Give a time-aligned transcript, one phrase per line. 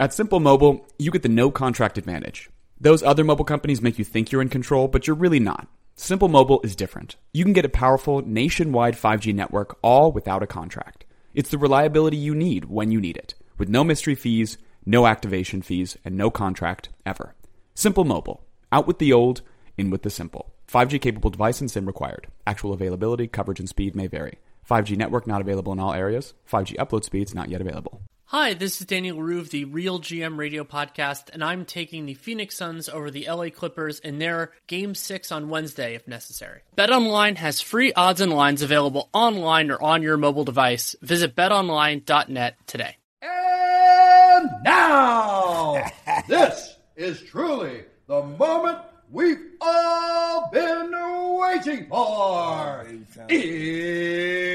[0.00, 2.48] At Simple Mobile, you get the no contract advantage.
[2.80, 5.68] Those other mobile companies make you think you're in control, but you're really not.
[5.94, 7.16] Simple Mobile is different.
[7.34, 11.04] You can get a powerful nationwide 5G network all without a contract.
[11.34, 15.60] It's the reliability you need when you need it, with no mystery fees, no activation
[15.60, 17.34] fees, and no contract ever.
[17.74, 18.42] Simple Mobile.
[18.72, 19.42] Out with the old,
[19.76, 20.54] in with the simple.
[20.66, 22.26] 5G capable device and SIM required.
[22.46, 24.38] Actual availability, coverage, and speed may vary.
[24.66, 26.32] 5G network not available in all areas.
[26.50, 28.00] 5G upload speeds not yet available.
[28.32, 32.14] Hi, this is Daniel Leroux of the Real GM Radio Podcast, and I'm taking the
[32.14, 36.60] Phoenix Suns over the LA Clippers in their Game 6 on Wednesday if necessary.
[36.78, 40.94] BetOnline has free odds and lines available online or on your mobile device.
[41.02, 42.98] Visit betonline.net today.
[43.20, 45.90] And now,
[46.28, 48.78] this is truly the moment
[49.10, 50.92] we've all been
[51.36, 52.86] waiting for.
[53.28, 54.54] It's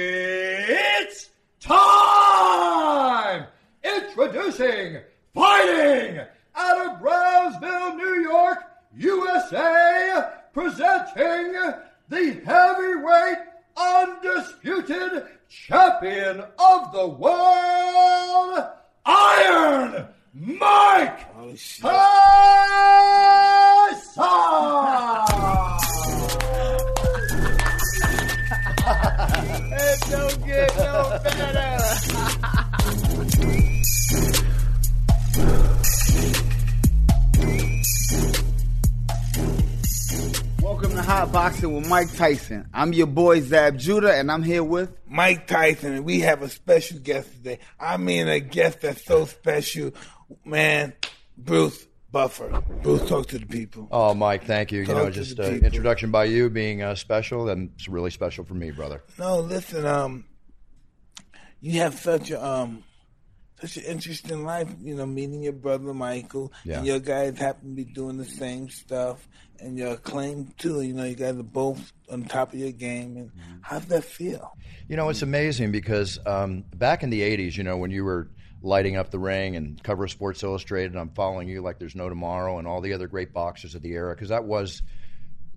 [1.59, 3.47] time!
[3.95, 4.97] Introducing
[5.33, 6.21] Fighting
[6.55, 8.59] out of Brownsville, New York,
[8.95, 11.53] USA, presenting
[12.07, 13.37] the heavyweight
[13.75, 18.65] undisputed champion of the world,
[19.05, 21.89] Iron Mike Tyson!
[29.77, 32.44] It don't get no better.
[41.05, 42.67] Hotboxin' with Mike Tyson.
[42.73, 46.49] I'm your boy Zab Judah, and I'm here with Mike Tyson, and we have a
[46.49, 47.59] special guest today.
[47.79, 49.91] I mean, a guest that's so special,
[50.43, 50.93] man.
[51.37, 52.59] Bruce Buffer.
[52.81, 53.87] Bruce, talk to the people.
[53.91, 54.81] Oh, Mike, thank you.
[54.81, 58.43] You know, just the uh, introduction by you being uh, special, and it's really special
[58.43, 59.03] for me, brother.
[59.19, 60.25] No, listen, um,
[61.61, 62.83] you have such a um,
[63.61, 64.69] such an interesting life.
[64.81, 66.77] You know, meeting your brother Michael, Yeah.
[66.79, 69.27] and your guys happen to be doing the same stuff,
[69.59, 70.81] and your acclaim too.
[70.81, 73.17] You know, you guys are both on top of your game.
[73.17, 73.57] And Mm-hmm.
[73.61, 74.55] how's that feel?
[74.87, 78.29] You know, it's amazing because um, back in the 80s, you know, when you were
[78.61, 82.09] lighting up the ring and cover of Sports Illustrated, I'm following you like there's no
[82.09, 84.81] tomorrow and all the other great boxers of the era, because that was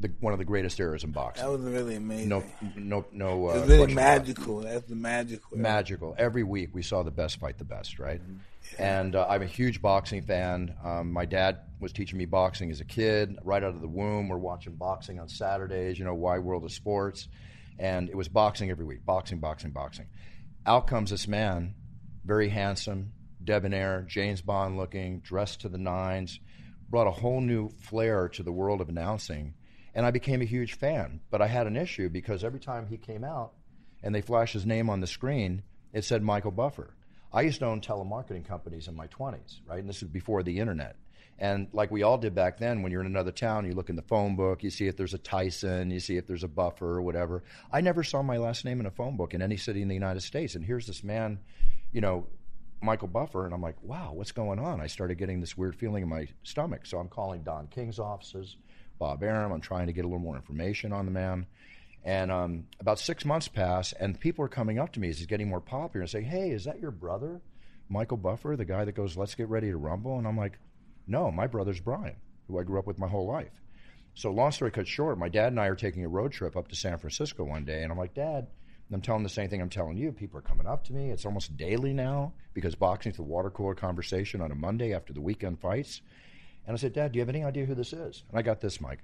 [0.00, 1.44] the, one of the greatest eras in boxing.
[1.44, 2.28] That was really amazing.
[2.28, 2.44] No,
[2.76, 3.48] no, no.
[3.48, 4.60] Uh, it was really magical.
[4.60, 5.59] That's the magical.
[5.59, 6.14] magical.
[6.19, 8.20] Every week we saw the best fight the best, right?
[8.78, 10.75] And uh, I'm a huge boxing fan.
[10.84, 14.28] Um, my dad was teaching me boxing as a kid, right out of the womb.
[14.28, 17.28] We're watching boxing on Saturdays, you know, Wide World of Sports.
[17.78, 20.06] And it was boxing every week boxing, boxing, boxing.
[20.66, 21.75] Out comes this man,
[22.25, 26.41] very handsome, debonair, James Bond looking, dressed to the nines,
[26.91, 29.54] brought a whole new flair to the world of announcing.
[29.94, 31.21] And I became a huge fan.
[31.31, 33.53] But I had an issue because every time he came out,
[34.03, 35.62] and they flashed his name on the screen,
[35.93, 36.94] it said Michael Buffer.
[37.32, 39.81] I used to own telemarketing companies in my 20s, right?
[39.81, 40.97] And this was before the internet.
[41.38, 43.97] And like we all did back then, when you're in another town, you look in
[43.97, 46.87] the phone book, you see if there's a Tyson, you see if there's a Buffer
[46.87, 47.44] or whatever.
[47.71, 49.94] I never saw my last name in a phone book in any city in the
[49.94, 50.56] United States.
[50.56, 51.38] And here's this man,
[51.93, 52.27] you know,
[52.81, 54.81] Michael Buffer, and I'm like, wow, what's going on?
[54.81, 56.87] I started getting this weird feeling in my stomach.
[56.87, 58.56] So I'm calling Don King's offices,
[58.98, 59.53] Bob Arum.
[59.53, 61.47] I'm trying to get a little more information on the man.
[62.04, 65.26] And um, about six months pass, and people are coming up to me as he's
[65.26, 67.41] getting more popular and saying, "Hey, is that your brother,
[67.88, 70.59] Michael Buffer, the guy that goes, let's get ready to rumble?" And I'm like,
[71.06, 72.16] "No, my brother's Brian,
[72.47, 73.60] who I grew up with my whole life."
[74.14, 76.69] So long story cut short, my dad and I are taking a road trip up
[76.69, 78.47] to San Francisco one day, and I'm like, "Dad,"
[78.92, 80.12] I'm telling the same thing I'm telling you.
[80.12, 81.10] People are coming up to me.
[81.10, 85.20] It's almost daily now because boxing's the water cooler conversation on a Monday after the
[85.20, 86.00] weekend fights.
[86.69, 88.61] And I said, "Dad, do you have any idea who this is?" And I got
[88.61, 89.01] this, Mike.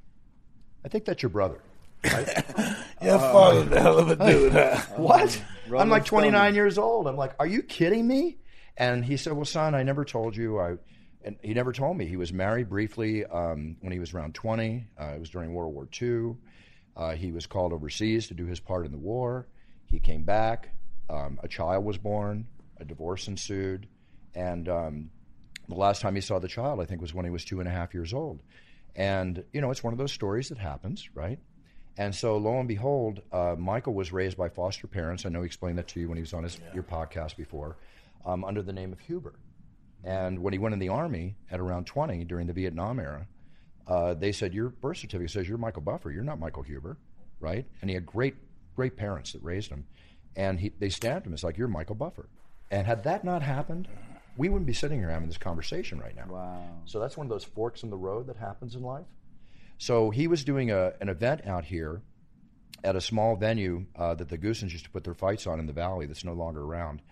[0.85, 1.61] I think that's your brother.
[2.05, 4.53] Your father's a hell of a dude.
[4.53, 4.77] huh?
[4.97, 5.43] What?
[5.69, 6.55] Rolling I'm like 29 Stone.
[6.55, 7.07] years old.
[7.07, 8.37] I'm like, are you kidding me?
[8.77, 10.61] And he said, well, son, I never told you.
[10.61, 10.77] I,
[11.25, 12.05] and he never told me.
[12.07, 14.87] He was married briefly um, when he was around 20.
[15.01, 16.37] Uh, it was during World War II.
[16.97, 19.47] Uh, he was called overseas to do his part in the war.
[19.87, 20.75] He came back.
[21.09, 22.47] Um, a child was born.
[22.79, 23.87] A divorce ensued.
[24.35, 25.11] And um,
[25.69, 27.69] the last time he saw the child, I think, was when he was two and
[27.69, 28.41] a half years old.
[28.97, 31.39] And, you know, it's one of those stories that happens, right?
[31.97, 35.25] And so, lo and behold, uh, Michael was raised by foster parents.
[35.25, 37.77] I know he explained that to you when he was on his, your podcast before,
[38.25, 39.35] um, under the name of Huber.
[40.03, 43.27] And when he went in the Army at around 20 during the Vietnam era,
[43.87, 46.11] uh, they said, Your birth certificate says you're Michael Buffer.
[46.11, 46.97] You're not Michael Huber,
[47.41, 47.65] right?
[47.81, 48.35] And he had great,
[48.77, 49.87] great parents that raised him.
[50.37, 52.29] And he, they stamped him as like, You're Michael Buffer.
[52.71, 53.89] And had that not happened,
[54.37, 56.27] we wouldn't be sitting here having this conversation right now.
[56.29, 56.63] Wow.
[56.85, 59.07] So that's one of those forks in the road that happens in life.
[59.79, 62.03] So he was doing a, an event out here
[62.83, 65.67] at a small venue uh, that the Goossens used to put their fights on in
[65.67, 67.03] the valley that's no longer around.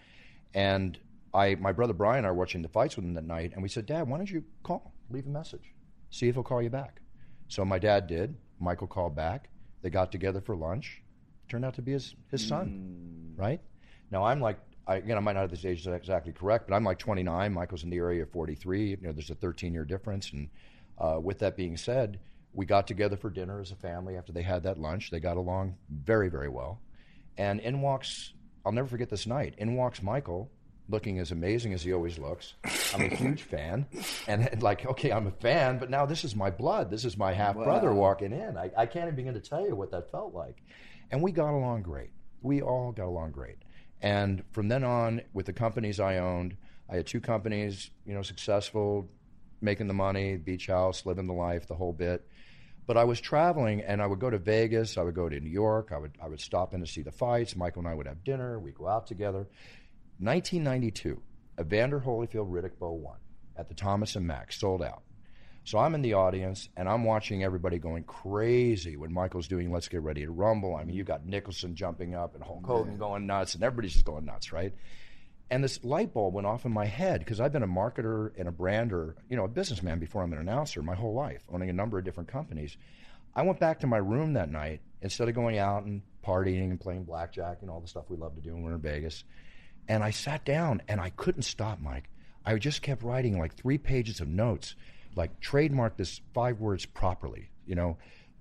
[0.54, 0.98] And
[1.32, 3.62] I, my brother Brian and I were watching the fights with him that night, and
[3.62, 5.72] we said, Dad, why don't you call, leave a message,
[6.10, 7.00] see if he'll call you back.
[7.48, 8.36] So my dad did.
[8.60, 9.48] Michael called back.
[9.80, 11.02] They got together for lunch.
[11.48, 13.60] Turned out to be his, his son, right?
[14.10, 16.84] Now I'm like, I, again, I might not have this age exactly correct, but I'm
[16.84, 17.52] like 29.
[17.52, 18.90] Michael's in the area of 43.
[18.90, 20.32] You know, there's a 13 year difference.
[20.32, 20.48] And
[20.98, 22.18] uh, with that being said,
[22.52, 25.10] we got together for dinner as a family after they had that lunch.
[25.10, 26.80] They got along very, very well.
[27.38, 28.32] And in walks,
[28.66, 29.54] I'll never forget this night.
[29.58, 30.50] In walks Michael,
[30.88, 32.54] looking as amazing as he always looks.
[32.94, 33.86] I'm a huge fan.
[34.26, 36.90] And like, okay, I'm a fan, but now this is my blood.
[36.90, 38.56] This is my half brother walking in.
[38.56, 40.62] I, I can't even begin to tell you what that felt like.
[41.10, 42.10] And we got along great.
[42.42, 43.58] We all got along great.
[44.02, 46.56] And from then on, with the companies I owned,
[46.90, 49.08] I had two companies, you know, successful,
[49.60, 52.26] making the money, beach house, living the life, the whole bit.
[52.84, 54.98] But I was traveling, and I would go to Vegas.
[54.98, 55.92] I would go to New York.
[55.94, 57.54] I would I would stop in to see the fights.
[57.54, 58.58] Michael and I would have dinner.
[58.58, 59.46] We'd go out together.
[60.18, 61.22] 1992,
[61.60, 63.18] Evander Holyfield Riddick Bowe won
[63.56, 65.02] at the Thomas and Mack sold out.
[65.64, 69.88] So I'm in the audience and I'm watching everybody going crazy when Michael's doing Let's
[69.88, 70.74] Get Ready to Rumble.
[70.74, 74.04] I mean, you've got Nicholson jumping up and Hulk Hogan going nuts, and everybody's just
[74.04, 74.74] going nuts, right?
[75.50, 78.48] And this light bulb went off in my head because I've been a marketer and
[78.48, 81.74] a brander, you know, a businessman before I'm an announcer my whole life, owning a
[81.74, 82.76] number of different companies.
[83.34, 86.80] I went back to my room that night instead of going out and partying and
[86.80, 89.24] playing blackjack and all the stuff we love to do when we're in Vegas.
[89.88, 92.08] And I sat down and I couldn't stop, Mike.
[92.44, 94.74] I just kept writing like three pages of notes,
[95.14, 97.96] like trademark this five words properly, you know,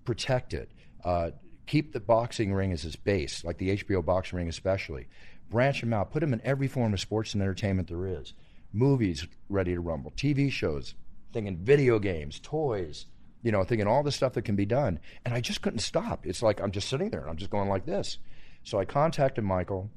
[0.06, 0.70] protect it,
[1.04, 1.32] uh,
[1.68, 5.08] keep the boxing ring as its base, like the HBO boxing ring especially,
[5.50, 8.34] branch them out, put them in every form of sports and entertainment there is,
[8.74, 10.96] movies ready to rumble, TV shows,
[11.34, 13.06] thinking video games, toys,
[13.44, 15.00] you know, thinking all the stuff that can be done.
[15.26, 16.26] And I just couldn't stop.
[16.26, 18.18] It's like I'm just sitting there and I'm just going like this.
[18.64, 19.90] So I contacted Michael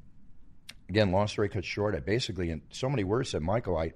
[0.89, 3.93] again, long story cut short, I basically, in so many words, said, Michael, I,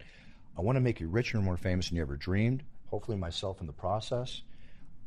[0.59, 2.63] I want to make you richer and more famous than you ever dreamed.
[2.89, 4.41] Hopefully, myself in the process.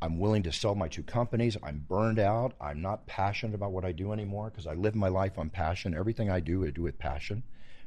[0.01, 1.57] I'm willing to sell my two companies.
[1.61, 2.55] I'm burned out.
[2.59, 5.93] I'm not passionate about what I do anymore because I live my life on passion.
[5.93, 7.43] Everything I do, I do with passion,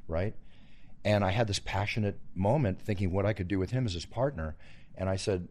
[0.07, 0.37] right?
[1.05, 4.07] And I had this passionate moment thinking what I could do with him as his
[4.07, 4.55] partner.
[4.95, 5.49] And I said,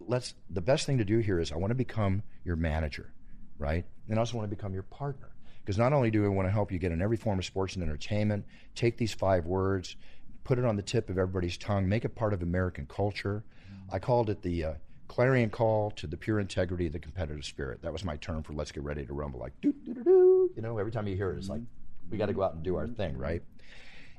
[0.00, 3.12] let's, the best thing to do here is I want to become your manager,
[3.58, 3.84] right?
[4.08, 5.30] And I also want to become your partner.
[5.60, 7.76] Because not only do I want to help you get in every form of sports
[7.76, 9.96] and entertainment, take these five words,
[10.44, 13.42] put it on the tip of everybody's tongue, make it part of American culture.
[13.90, 14.74] I called it the uh,
[15.08, 17.82] clarion call to the pure integrity of the competitive spirit.
[17.82, 19.40] That was my term for let's get ready to rumble.
[19.40, 20.50] Like, doo, doo, doo, doo.
[20.54, 21.62] You know, every time you hear it, it's like,
[22.10, 23.42] we got to go out and do our thing, right?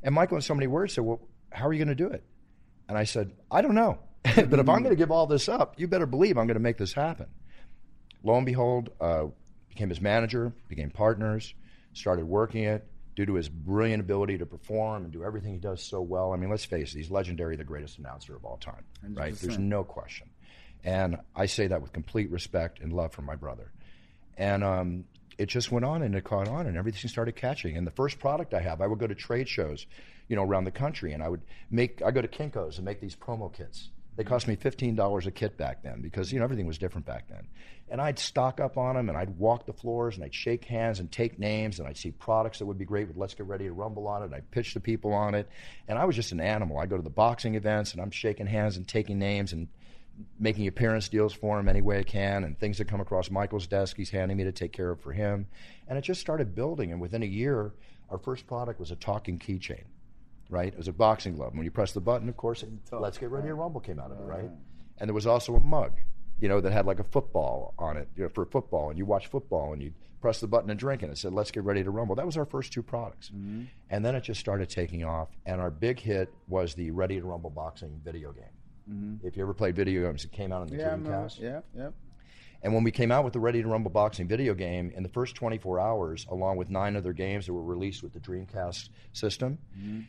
[0.04, 2.24] And Michael, in so many words, said, well, how are you going to do it?
[2.89, 4.00] And I said, I don't know.
[4.24, 6.62] but if I'm going to give all this up, you better believe I'm going to
[6.62, 7.28] make this happen.
[8.24, 9.25] Lo and behold, uh,
[9.69, 11.54] became his manager, became partners,
[11.94, 15.82] started working it due to his brilliant ability to perform and do everything he does
[15.82, 16.34] so well.
[16.34, 18.84] I mean, let's face it, he's legendary, the greatest announcer of all time,
[19.14, 19.34] right?
[19.34, 19.40] 100%.
[19.40, 20.30] There's no question.
[20.84, 23.72] And I say that with complete respect and love for my brother.
[24.38, 25.06] And um,
[25.38, 27.78] it just went on and it caught on and everything started catching.
[27.78, 29.86] And the first product I have, I would go to trade shows,
[30.28, 31.42] you know, around the country and I would
[31.72, 33.90] make, I go to Kinko's and make these promo kits.
[34.18, 37.28] They cost me $15 a kit back then because, you know, everything was different back
[37.28, 37.48] then.
[37.90, 41.00] And I'd stock up on them and I'd walk the floors and I'd shake hands
[41.00, 43.66] and take names and I'd see products that would be great with Let's Get Ready
[43.66, 44.26] to Rumble on it.
[44.26, 45.50] And I'd pitch to people on it.
[45.88, 46.80] And I was just an animal.
[46.80, 49.68] I'd go to the boxing events and I'm shaking hands and taking names and
[50.40, 53.68] making appearance deals for him any way I can, and things that come across Michael's
[53.68, 55.48] desk, he's handing me to take care of for him.
[55.88, 56.92] And it just started building.
[56.92, 57.74] And within a year,
[58.10, 59.84] our first product was a talking keychain,
[60.49, 60.68] right?
[60.68, 61.54] It was a boxing glove.
[61.56, 64.11] When you press the button, of course, it, let's get ready to rumble came out
[64.11, 64.49] of it, right?
[64.99, 65.94] And there was also a mug,
[66.40, 68.90] you know, that had like a football on it, you know, for football.
[68.90, 71.52] And you watch football and you press the button and drink, and it said, let's
[71.52, 72.16] get ready to rumble.
[72.16, 73.30] That was our first two products.
[73.30, 73.64] Mm-hmm.
[73.90, 75.30] And then it just started taking off.
[75.45, 78.45] And our big hit was the Ready to Rumble boxing video game.
[78.90, 79.28] Mm-hmm.
[79.28, 80.95] If you ever played video games, it came out on the Yeah.
[80.95, 81.40] Dreamcast.
[81.40, 81.90] Yeah, yeah.
[82.64, 85.09] And when we came out with the Ready to Rumble boxing video game, in the
[85.09, 89.59] first 24 hours, along with nine other games that were released with the Dreamcast system,
[89.78, 90.02] mm-hmm.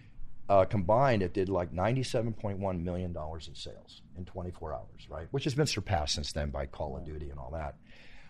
[0.49, 5.27] Uh, combined, it did like $97.1 million in sales in 24 hours, right?
[5.31, 7.75] Which has been surpassed since then by Call of Duty and all that.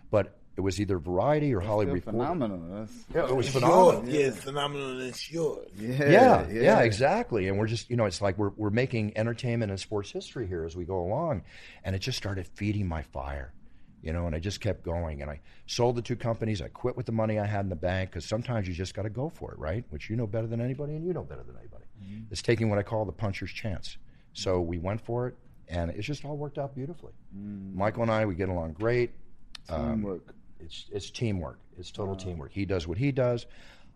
[0.09, 2.33] But it was either Variety or Hollywood Still Reporter.
[2.33, 2.87] phenomenal.
[3.13, 4.03] Yeah, it was It's phenomenal.
[4.05, 4.09] yours.
[4.15, 5.67] Yeah, it's phenomenal and it's yours.
[5.77, 7.47] yeah, yeah, yeah, exactly.
[7.47, 10.63] And we're just, you know, it's like we're we're making entertainment and sports history here
[10.63, 11.43] as we go along,
[11.83, 13.53] and it just started feeding my fire,
[14.01, 14.25] you know.
[14.25, 16.59] And I just kept going, and I sold the two companies.
[16.63, 19.03] I quit with the money I had in the bank because sometimes you just got
[19.03, 19.83] to go for it, right?
[19.91, 21.76] Which you know better than anybody, and you know better than anybody.
[22.31, 23.97] It's taking what I call the puncher's chance.
[24.33, 25.35] So we went for it,
[25.67, 27.13] and it's just all worked out beautifully.
[27.33, 29.11] Michael and I, we get along great.
[29.69, 30.33] Um, Teamwork.
[30.59, 31.59] It's it's teamwork.
[31.77, 32.51] It's total teamwork.
[32.51, 33.45] He does what he does.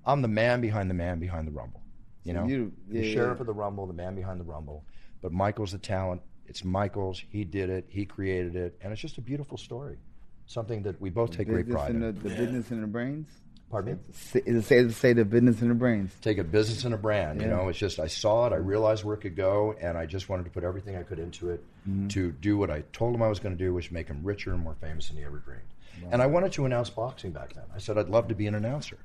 [0.06, 1.82] I'm the man behind the man behind the rumble.
[2.24, 3.42] You know, You- the yeah, sheriff yeah.
[3.42, 4.84] of the Rumble, the man behind the Rumble.
[5.22, 6.22] But Michael's the talent.
[6.48, 7.20] It's Michael's.
[7.30, 7.86] He did it.
[7.90, 9.98] He created it, and it's just a beautiful story.
[10.46, 12.16] Something that we both take great pride in in.
[12.16, 13.28] the, the business in the brains.
[13.72, 14.00] Pardon me.
[14.12, 16.12] Say- Is it safe to say the business in the brains?
[16.22, 17.42] take a business and a brand.
[17.42, 20.06] You know, it's just I saw it, I realized where it could go, and I
[20.06, 22.10] just wanted to put everything I could into it Mm-hmm.
[22.10, 24.52] to do what I told him I was going to do, which make him richer
[24.54, 25.62] and more famous than he ever dreamed.
[26.12, 27.64] And I wanted to announce boxing back then.
[27.76, 28.98] I said I'd love to be an announcer,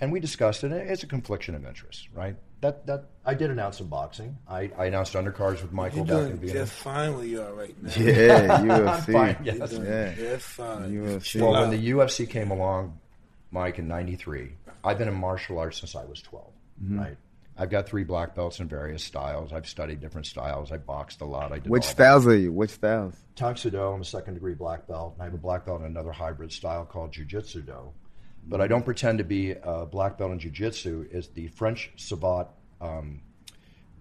[0.00, 0.72] and we discussed it.
[0.72, 2.36] It's a confliction of interest, right?
[2.62, 4.38] That that I did announce some boxing.
[4.48, 6.52] I, I announced undercards with Michael You're back in doing Vienna.
[6.60, 7.92] just fine where you are right now.
[7.98, 9.12] Yeah, UFC.
[9.12, 9.72] fine, yes.
[9.72, 10.90] Yeah, Just fine.
[10.94, 11.40] UFC.
[11.42, 12.98] Well, when the UFC came along,
[13.50, 14.52] Mike, in '93,
[14.84, 16.52] I've been in martial arts since I was 12.
[16.82, 16.98] Mm-hmm.
[16.98, 17.16] Right.
[17.58, 19.52] I've got three black belts in various styles.
[19.52, 20.72] I've studied different styles.
[20.72, 21.52] I boxed a lot.
[21.52, 22.52] I did Which styles are you?
[22.52, 23.14] Which styles?
[23.56, 26.12] Soo I'm a second degree black belt, and I have a black belt in another
[26.12, 27.92] hybrid style called Jiu Jitsu Do.
[28.46, 31.08] But I don't pretend to be a black belt in Jiu Jitsu.
[31.10, 32.48] Is the French savant
[32.80, 33.22] um,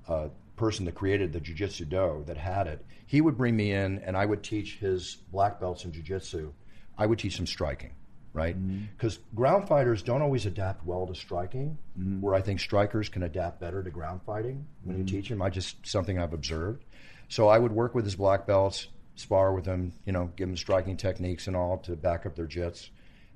[0.07, 2.85] uh, person that created the Jiu Jitsu Do that had it?
[3.05, 6.51] He would bring me in, and I would teach his black belts in Jiu Jitsu.
[6.97, 7.91] I would teach them striking,
[8.35, 8.55] right?
[8.55, 8.85] Mm-hmm.
[8.95, 12.21] Because ground fighters don't always adapt well to striking, mm-hmm.
[12.21, 15.15] where I think strikers can adapt better to ground fighting when you mm-hmm.
[15.15, 15.41] teach them.
[15.41, 16.83] I just something I've observed.
[17.29, 20.57] So I would work with his black belts, spar with them, you know, give them
[20.57, 22.89] striking techniques and all to back up their jits.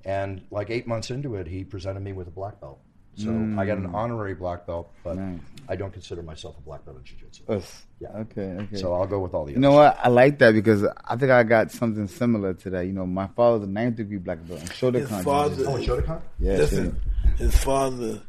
[0.05, 2.79] And like eight months into it, he presented me with a black belt.
[3.19, 3.95] So I got an hmm.
[3.95, 5.39] honorary black belt, but Nice.
[5.67, 7.43] I don't consider myself a black belt in jiu-jitsu.
[7.51, 7.83] Us.
[7.99, 8.09] Yeah.
[8.09, 8.41] Okay.
[8.63, 8.75] Okay.
[8.77, 9.97] So I'll go with all the You know others.
[9.97, 10.05] what?
[10.05, 12.85] I like that because I think I got something similar to that.
[12.85, 14.61] You know, my father's a ninth degree black belt.
[14.61, 15.07] And Shotokan.
[15.09, 16.21] His father, Oh, and Shotokan?
[16.39, 17.01] Yeah, listen,
[17.37, 18.21] his father,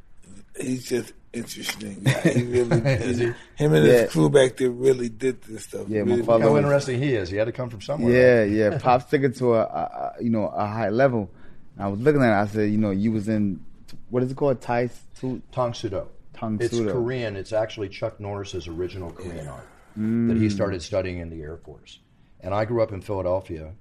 [0.61, 2.01] he's just interesting.
[2.03, 2.21] guy.
[2.21, 3.25] He really, Is he?
[3.55, 3.93] him and Yeah.
[4.03, 5.89] his crew back there really did this stuff.
[5.89, 7.31] Yeah, my really, father- How was- interesting he is.
[7.31, 8.13] He had to come from somewhere.
[8.13, 8.79] Yeah, yeah.
[8.79, 11.31] Pops took it to a, a, a you know a high level.
[11.79, 12.43] I was looking at it.
[12.43, 13.65] I said, you know, you was in
[14.11, 14.61] what is it called?
[14.61, 16.07] Thai tu- Tang Soo Do.
[16.35, 16.93] Tang It's Sudo.
[16.93, 17.37] Korean.
[17.37, 20.41] It's actually Chuck Norris's original Korean art that Mm.
[20.41, 21.99] he started studying in the Air Force.
[22.41, 23.73] And I grew up in Philadelphia,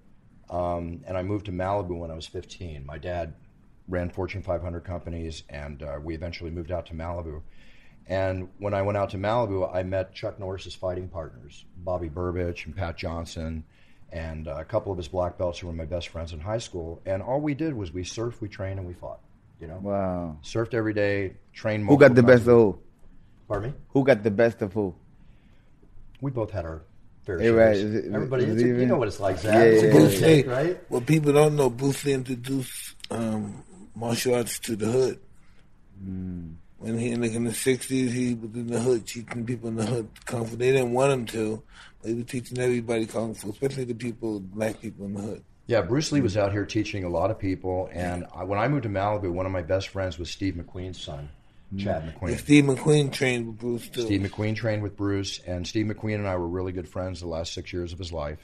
[0.50, 2.86] um, and I moved to Malibu when I was 15.
[2.86, 3.34] My dad
[3.88, 7.42] ran Fortune 500 companies, and uh, we eventually moved out to Malibu.
[8.08, 12.66] And when I went out to Malibu, I met Chuck Norris's fighting partners, Bobby Burbage
[12.66, 13.64] and Pat Johnson,
[14.12, 17.02] and a couple of his black belts who were my best friends in high school.
[17.06, 19.20] And all we did was we surfed, we trained, and we fought.
[19.60, 20.38] You know, Wow.
[20.44, 21.88] surfed every day, trained.
[21.88, 22.80] Who got the multiple best of who?
[23.48, 23.78] Pardon me.
[23.90, 24.96] Who got the best of who?
[26.22, 26.82] We both had our
[27.26, 27.56] fair Hey, shares.
[27.56, 29.54] right, it- Everybody, it's it a- you know what it's like, Zab.
[29.54, 30.80] Yeah, It's a yeah, give take, Lee, right?
[30.90, 33.64] what people don't know, Bruce introduced um,
[33.96, 35.20] martial arts to the hood.
[36.02, 36.52] Hmm.
[36.78, 39.76] When he in the, in the 60s, he was in the hood teaching people in
[39.76, 40.56] the hood kung fu.
[40.56, 41.62] They didn't want him to,
[42.02, 45.44] but he was teaching everybody kung fu, especially the people, black people in the hood.
[45.70, 46.46] Yeah, Bruce Lee was mm-hmm.
[46.48, 49.46] out here teaching a lot of people, and I, when I moved to Malibu, one
[49.46, 51.30] of my best friends was Steve McQueen's son,
[51.72, 51.86] mm-hmm.
[51.86, 52.30] Chad McQueen.
[52.30, 54.02] And Steve McQueen trained with Bruce too.
[54.02, 57.28] Steve McQueen trained with Bruce, and Steve McQueen and I were really good friends the
[57.28, 58.40] last six years of his life.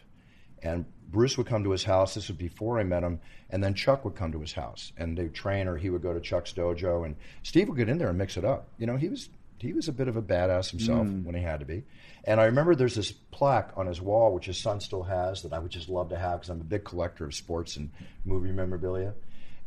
[0.62, 2.14] And Bruce would come to his house.
[2.14, 5.18] This was before I met him, and then Chuck would come to his house, and
[5.18, 7.98] they would train, or he would go to Chuck's dojo, and Steve would get in
[7.98, 8.68] there and mix it up.
[8.78, 11.24] You know, he was he was a bit of a badass himself hmm.
[11.24, 11.84] when he had to be.
[12.24, 15.54] And I remember there's this plaque on his wall, which his son still has, that
[15.54, 17.92] I would just love to have because I'm a big collector of sports and
[18.26, 19.14] movie memorabilia.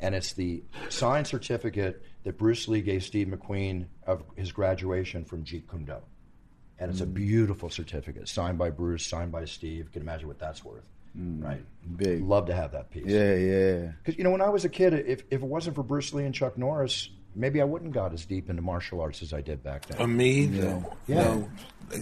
[0.01, 5.45] And it's the signed certificate that Bruce Lee gave Steve McQueen of his graduation from
[5.45, 5.97] Jeet Kune Do
[6.79, 7.13] and it's a hmm.
[7.13, 9.87] beautiful certificate signed by Bruce, signed by Steve.
[9.87, 11.43] You can imagine what that's worth, hmm.
[11.43, 11.63] right?
[11.97, 12.23] Big.
[12.23, 13.07] Love to have that piece.
[13.07, 13.93] Yeah, yeah.
[13.99, 16.25] Because you know, when I was a kid, if if it wasn't for Bruce Lee
[16.25, 19.63] and Chuck Norris, maybe I wouldn't got as deep into martial arts as I did
[19.63, 19.97] back then.
[19.97, 20.93] For me, no.
[21.07, 21.23] Yeah.
[21.23, 21.49] No,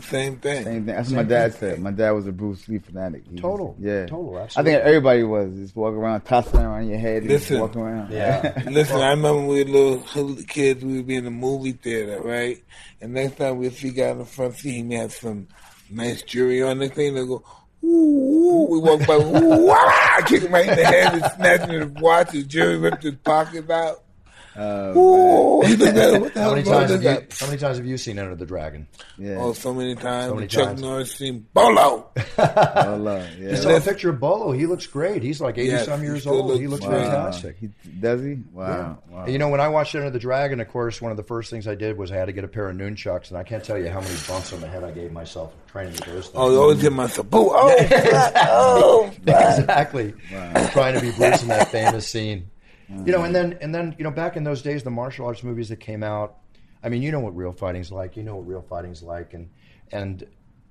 [0.01, 0.65] same thing.
[0.65, 0.87] Same thing.
[0.87, 1.81] That's what my dad said.
[1.81, 3.23] My dad was a Bruce Lee fanatic.
[3.27, 3.77] He was- Total.
[3.79, 4.07] yeah.
[4.07, 5.55] Total, I think everybody was.
[5.55, 7.61] Just walk around, tossing around your head, and just Listen.
[7.61, 8.11] walk around.
[8.11, 8.63] Yeah.
[8.71, 12.21] Listen, I remember when we were little kids, we would be in the movie theater,
[12.21, 12.63] right?
[13.01, 15.47] And next time we see guy in the front seat, he had some
[15.91, 16.79] nice jewelry on.
[16.81, 17.45] Next thing they go,
[17.85, 18.67] ooh, ooh.
[18.71, 20.21] We walk by, ooh, wah!
[20.27, 23.71] kick him right in the head and snatching his watch, his jewelry, ripped his pockets
[23.71, 24.03] out.
[24.59, 27.09] Oh, Ooh, he looked at what the how hell many times have you?
[27.11, 27.37] that?
[27.39, 28.87] How many times have you seen Enter the Dragon?
[29.19, 29.37] yeah.
[29.39, 30.31] Oh, so many times.
[30.31, 30.81] So many Chuck times.
[30.83, 32.09] Norris seen Bolo.
[32.39, 33.27] Lord.
[33.39, 33.51] Yeah.
[33.51, 34.53] Just saw a picture of Bolo.
[34.53, 35.23] He looks great.
[35.23, 36.59] He's like eighty Yes, some years still old.
[36.61, 37.05] he looks looks great.
[37.07, 37.57] fantastic.
[37.61, 37.69] He,
[38.01, 38.39] does he?
[38.53, 38.99] Wow.
[39.11, 39.27] wow.
[39.27, 41.69] You know, when I watched Enter the Dragon, of course, one of the first things
[41.69, 43.79] I did was I had to get a pair of nunchucks, and I can't tell
[43.79, 46.35] you how many bumps on the head I gave myself training with those things.
[46.35, 47.29] Oh, you always hit myself.
[47.31, 47.77] Boo, oh,
[48.49, 49.19] oh, fuck.
[49.59, 50.15] exactly.
[50.73, 52.51] Trying to be Bruce in that famous scene.
[52.89, 55.43] You know, and then and then you know, back in those days, the martial arts
[55.43, 56.37] movies that came out.
[56.83, 58.17] I mean, you know what real fighting's like.
[58.17, 59.51] You know what real fighting's like, and
[59.91, 60.25] and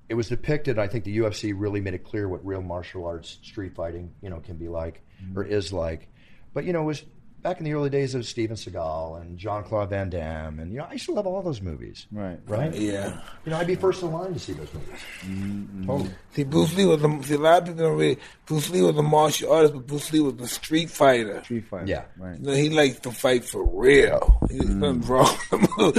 [0.08, 0.80] it was depicted.
[0.80, 4.30] I think the UFC really made it clear what real martial arts street fighting, you
[4.30, 5.02] know, can be like
[5.36, 6.08] or is like.
[6.54, 7.04] But you know, it was
[7.46, 10.80] back in the early days of Steven Seagal and Jean Claude Van Damme, and you
[10.80, 12.08] know, I used to love all those movies.
[12.12, 12.40] Right.
[12.48, 12.74] Right.
[12.74, 13.22] Yeah.
[13.46, 15.00] You know, I'd be first in line to see those movies.
[15.22, 15.86] Mm-hmm.
[15.86, 16.10] Totally.
[16.34, 18.18] See, Bruce Lee was a, see, a lot of people don't really.
[18.48, 21.44] Bruce Lee was a martial artist, but Bruce Lee was a street fighter.
[21.44, 21.86] Street Fighter.
[21.86, 22.06] Yeah.
[22.18, 22.40] Right.
[22.40, 24.40] You know, he likes to fight for real.
[24.50, 25.10] He, Nothing's mm.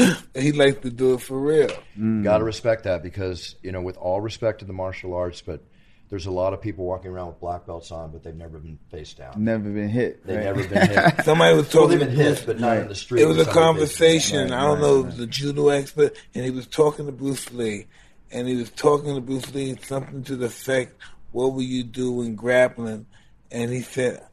[0.00, 0.16] wrong.
[0.34, 1.68] he likes to do it for real.
[1.68, 2.44] Got to mm.
[2.44, 5.62] respect that because you know, with all respect to the martial arts, but
[6.08, 8.78] there's a lot of people walking around with black belts on, but they've never been
[8.90, 9.32] face down.
[9.42, 10.24] Never been hit.
[10.24, 10.44] They've right?
[10.44, 11.14] never been hit.
[11.24, 13.22] Somebody was well, talking they've to been hit, but not in the street.
[13.22, 13.74] It was a somebody face down.
[13.74, 14.52] conversation.
[14.52, 15.16] I don't right, know, right.
[15.16, 17.86] the judo expert, and he was talking to Bruce Lee,
[18.30, 20.94] and he was talking to Bruce Lee something to the effect,
[21.32, 23.06] "What will you do when grappling?"
[23.50, 24.24] And he said,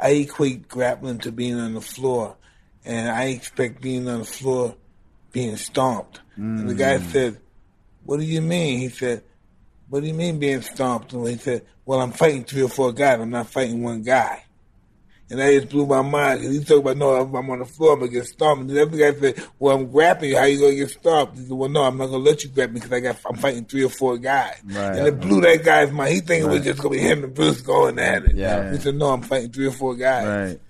[0.00, 2.36] "I equate grappling to being on the floor,
[2.84, 4.74] and I expect being on the floor
[5.30, 7.12] being stomped." And the guy mm.
[7.12, 7.40] said,
[8.04, 9.22] "What do you mean?" He said,
[9.94, 12.92] "What do you mean being stomped?" And he said, "Well, I'm fighting three or four
[12.92, 13.20] guys.
[13.20, 14.44] I'm not fighting one guy."
[15.30, 16.42] And that just blew my mind.
[16.42, 18.60] Cause he talked about, no, if I'm on the floor, I'm going to get stomped.
[18.60, 20.36] And the other guy said, well, I'm grabbing you.
[20.36, 21.38] How you going to get stomped?
[21.38, 23.16] He said, well, no, I'm not going to let you grab me because I got,
[23.24, 24.60] I'm fighting three or four guys.
[24.66, 24.98] Right.
[24.98, 26.12] And it blew that guy's mind.
[26.12, 28.36] He thinking it was just going to be him and Bruce going at it.
[28.36, 28.70] Yeah.
[28.70, 30.50] He said, no, I'm fighting three or four guys.
[30.50, 30.60] Right.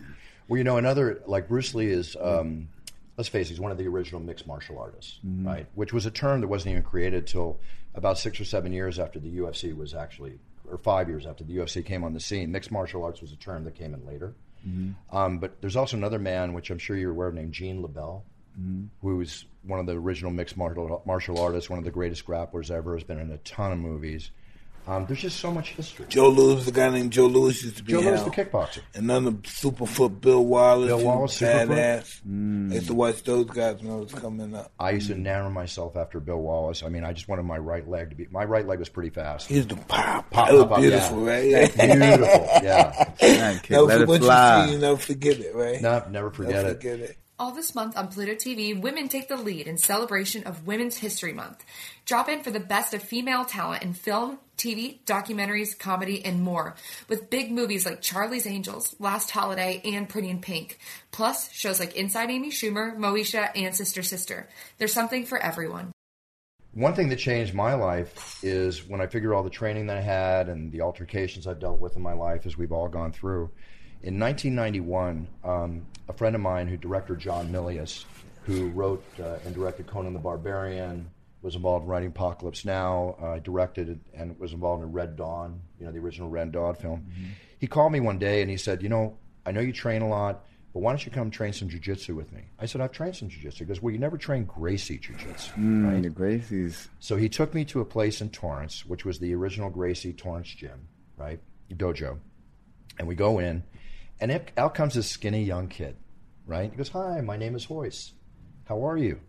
[0.46, 2.16] Well, you know, another like Bruce Lee is.
[2.18, 2.68] Um,
[3.16, 5.66] let's face it, he's one of the original mixed martial artists, right?
[5.74, 7.58] Which was a term that wasn't even created till
[7.94, 11.56] about six or seven years after the UFC was actually, or five years after the
[11.56, 12.50] UFC came on the scene.
[12.50, 14.34] Mixed martial arts was a term that came in later.
[15.12, 18.22] Um, but there's also another man, which I'm sure you're aware of, named Gene LeBell,
[19.02, 22.70] who was one of the original mixed martial, martial artists, one of the greatest grapplers
[22.70, 24.30] ever, has been in a ton of movies.
[24.86, 26.04] Um, there's just so much history.
[26.10, 28.28] Joe Lewis, the guy named Joe Lewis used to be Joe Lewis, hell.
[28.28, 28.80] the kickboxer.
[28.94, 30.88] Another Superfoot, Bill Wallace.
[30.88, 31.68] Bill Wallace, was Superfoot.
[31.68, 32.70] badass.
[32.70, 34.72] I used to watch those guys when I was coming up.
[34.78, 36.82] I used to narrow myself after Bill Wallace.
[36.82, 38.26] I mean, I just wanted my right leg to be.
[38.30, 39.48] My right leg was pretty fast.
[39.48, 40.50] He used to pop, Pop, pop.
[40.50, 41.32] It was pop, pop, beautiful, yeah.
[41.32, 41.44] right?
[41.44, 41.66] Yeah.
[42.16, 43.14] Beautiful, yeah.
[43.22, 44.60] Man, kid, Never, let it once fly.
[44.60, 45.80] you see, you never forget it, right?
[45.80, 46.56] No, never forget it.
[46.56, 46.74] never it.
[46.74, 47.16] forget it.
[47.36, 51.32] All this month on Pluto TV, women take the lead in celebration of Women's History
[51.32, 51.64] Month.
[52.04, 56.76] Drop in for the best of female talent in film, TV, documentaries, comedy, and more,
[57.08, 60.78] with big movies like Charlie's Angels, Last Holiday, and Pretty in Pink.
[61.10, 64.48] Plus, shows like Inside Amy Schumer, Moesha, and Sister Sister.
[64.78, 65.90] There's something for everyone.
[66.72, 70.02] One thing that changed my life is when I figured all the training that I
[70.02, 73.50] had and the altercations I've dealt with in my life, as we've all gone through.
[74.04, 78.04] In 1991, um, a friend of mine, who director John Milius,
[78.42, 81.08] who wrote uh, and directed Conan the Barbarian,
[81.40, 85.86] was involved in writing Apocalypse Now, uh, directed and was involved in Red Dawn, you
[85.86, 87.06] know, the original Red Dawn film.
[87.58, 90.08] He called me one day and he said, "You know, I know you train a
[90.08, 93.16] lot, but why don't you come train some jujitsu with me?" I said, "I've trained
[93.16, 96.88] some jujitsu." He goes, "Well, you never trained Gracie jujitsu, Mm, right?" the Gracies.
[97.00, 100.48] So he took me to a place in Torrance, which was the original Gracie Torrance
[100.48, 101.40] gym, right?
[101.72, 102.18] Dojo.
[102.98, 103.64] And we go in,
[104.20, 105.96] and out comes this skinny young kid,
[106.46, 106.70] right?
[106.70, 108.12] He goes, Hi, my name is Hoyce.
[108.64, 109.20] How are you?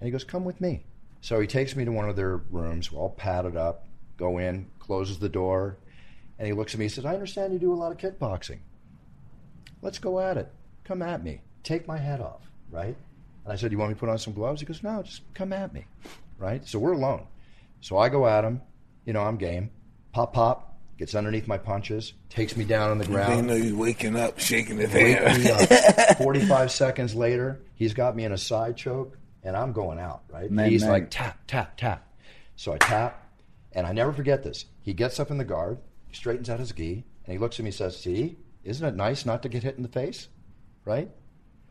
[0.00, 0.84] And he goes, Come with me.
[1.20, 3.86] So he takes me to one of their rooms, we're all padded up,
[4.18, 5.78] go in, closes the door,
[6.38, 8.58] and he looks at me and says, I understand you do a lot of kickboxing.
[9.80, 10.52] Let's go at it.
[10.84, 11.40] Come at me.
[11.62, 12.96] Take my head off, right?
[13.44, 14.60] And I said, You want me to put on some gloves?
[14.60, 15.86] He goes, No, just come at me,
[16.38, 16.66] right?
[16.66, 17.26] So we're alone.
[17.80, 18.60] So I go at him.
[19.04, 19.70] You know, I'm game.
[20.12, 23.46] Pop, pop, gets underneath my punches, takes me down on the They ground.
[23.46, 25.42] know he's waking up, shaking his Wake hand.
[25.42, 26.18] me up.
[26.18, 30.50] 45 seconds later, he's got me in a side choke, and I'm going out, right?
[30.50, 30.90] Night, he's night.
[30.90, 32.08] like, tap, tap, tap.
[32.56, 33.28] So I tap,
[33.72, 34.66] and I never forget this.
[34.80, 37.64] He gets up in the guard, he straightens out his gi, and he looks at
[37.64, 40.28] me and says, See, isn't it nice not to get hit in the face?
[40.84, 41.10] Right?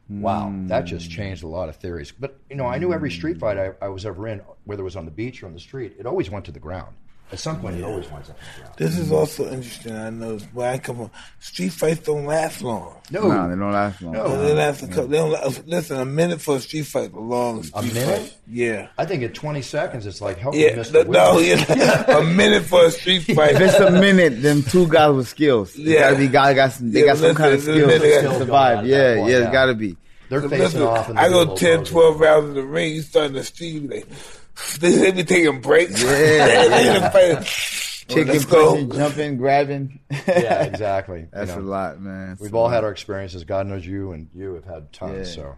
[0.09, 1.13] Wow, that just hmm.
[1.13, 2.12] changed a lot of theories.
[2.12, 4.83] But, you know, I knew every street fight I, I was ever in, whether it
[4.83, 6.95] was on the beach or on the street, it always went to the ground.
[7.31, 8.38] At some point, it always went to the.
[8.77, 9.95] This is also interesting.
[9.95, 11.12] I know where I come from.
[11.39, 12.95] Street fights don't last long.
[13.09, 14.13] No, No, they don't last long.
[14.13, 14.45] No.
[14.45, 15.07] They last a couple.
[15.07, 15.99] They don't last, listen.
[15.99, 18.19] A minute for a street fight, is a long street minute?
[18.21, 18.38] fight.
[18.47, 18.88] Yeah.
[18.99, 21.07] I think at 20 seconds, it's like, help Yeah, me, Mr.
[21.07, 22.17] no, no, yeah.
[22.19, 23.55] a minute for a street fight.
[23.55, 25.75] If it's a minute, them two guys with skills.
[25.75, 25.93] Yeah.
[25.93, 25.99] Yeah.
[26.12, 28.86] gotta be guys got some, they Yeah, got some kind of skills they to survive.
[28.86, 29.43] Yeah, point, yeah, yeah.
[29.45, 29.97] it's gotta be.
[30.29, 31.09] They're facing Listen, off.
[31.09, 32.93] In the I middle go of 10, those- 12 rounds in the ring.
[32.93, 34.07] You start in the street, like,
[34.79, 36.01] they, they be taking breaks.
[36.03, 37.43] Yeah, yeah.
[38.07, 38.85] Chicken Let's go.
[38.95, 39.99] jumping, grabbing.
[40.27, 41.27] Yeah, exactly.
[41.31, 42.29] That's You know, a lot, man.
[42.29, 42.73] That's We've all lot.
[42.73, 43.43] had our experiences.
[43.45, 45.29] God knows you and you have had tons.
[45.29, 45.43] Yeah.
[45.43, 45.55] So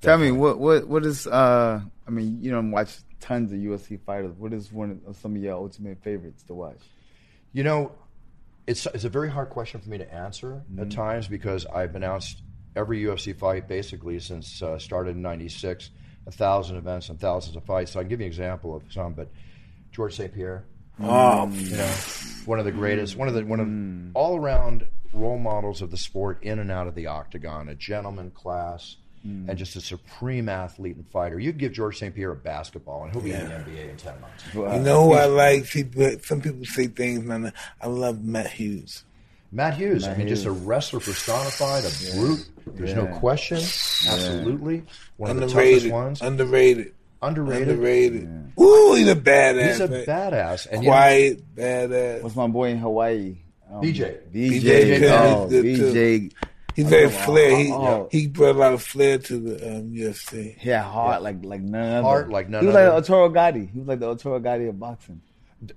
[0.00, 3.98] Tell me what what what is uh I mean you don't watch tons of UFC
[4.00, 4.34] fighters.
[4.36, 6.80] What is one of some of your ultimate favorites to watch?
[7.52, 7.92] You know,
[8.66, 12.42] it's it's a very hard question for me to answer at times because I've announced
[12.76, 15.90] every UFC fight basically since uh, started in '96,
[16.26, 17.92] a thousand events and thousands of fights.
[17.92, 19.28] So I can give you an example of some, but
[19.92, 20.32] George St.
[20.32, 20.64] Pierre,
[21.02, 21.92] Oh, you know,
[22.44, 24.10] one of the greatest, one of the one of mm.
[24.14, 28.30] all around role models of the sport in and out of the octagon, a gentleman
[28.30, 29.48] class, mm.
[29.48, 31.38] and just a supreme athlete and fighter.
[31.38, 32.14] You could give George St.
[32.14, 34.44] Pierre a basketball, and he'll be in the NBA in 10 months.
[34.54, 35.64] You know who I like?
[35.64, 37.52] People, some people say things, man.
[37.80, 39.04] I love Matt Hughes.
[39.50, 42.48] Matt Hughes, I Matt mean, just a wrestler personified, a brute.
[42.66, 43.56] There's no question.
[43.56, 44.84] Absolutely.
[45.16, 45.92] One of the toughest Underrated.
[45.92, 46.22] ones.
[46.22, 46.94] Underrated.
[47.22, 47.68] Underrated.
[47.68, 48.52] Underrated.
[48.60, 49.66] Ooh, he's a badass.
[49.68, 50.04] He's a man.
[50.06, 50.66] badass.
[50.66, 52.22] And you know, Quiet, badass.
[52.22, 53.36] What's my boy in Hawaii?
[53.72, 54.18] Um, BJ.
[54.32, 54.60] BJ.
[54.60, 55.92] BJ Oh, is good too.
[55.92, 56.32] BJ.
[56.76, 57.56] He's very Oh, flair.
[57.56, 58.08] He oh.
[58.10, 60.58] he brought a lot of flair to the um, UFC.
[60.58, 62.02] He had heart like like none other.
[62.02, 62.86] Heart like none He was other.
[62.88, 63.66] like Arturo Gatti.
[63.72, 65.20] He was like the Arturo Gatti of boxing.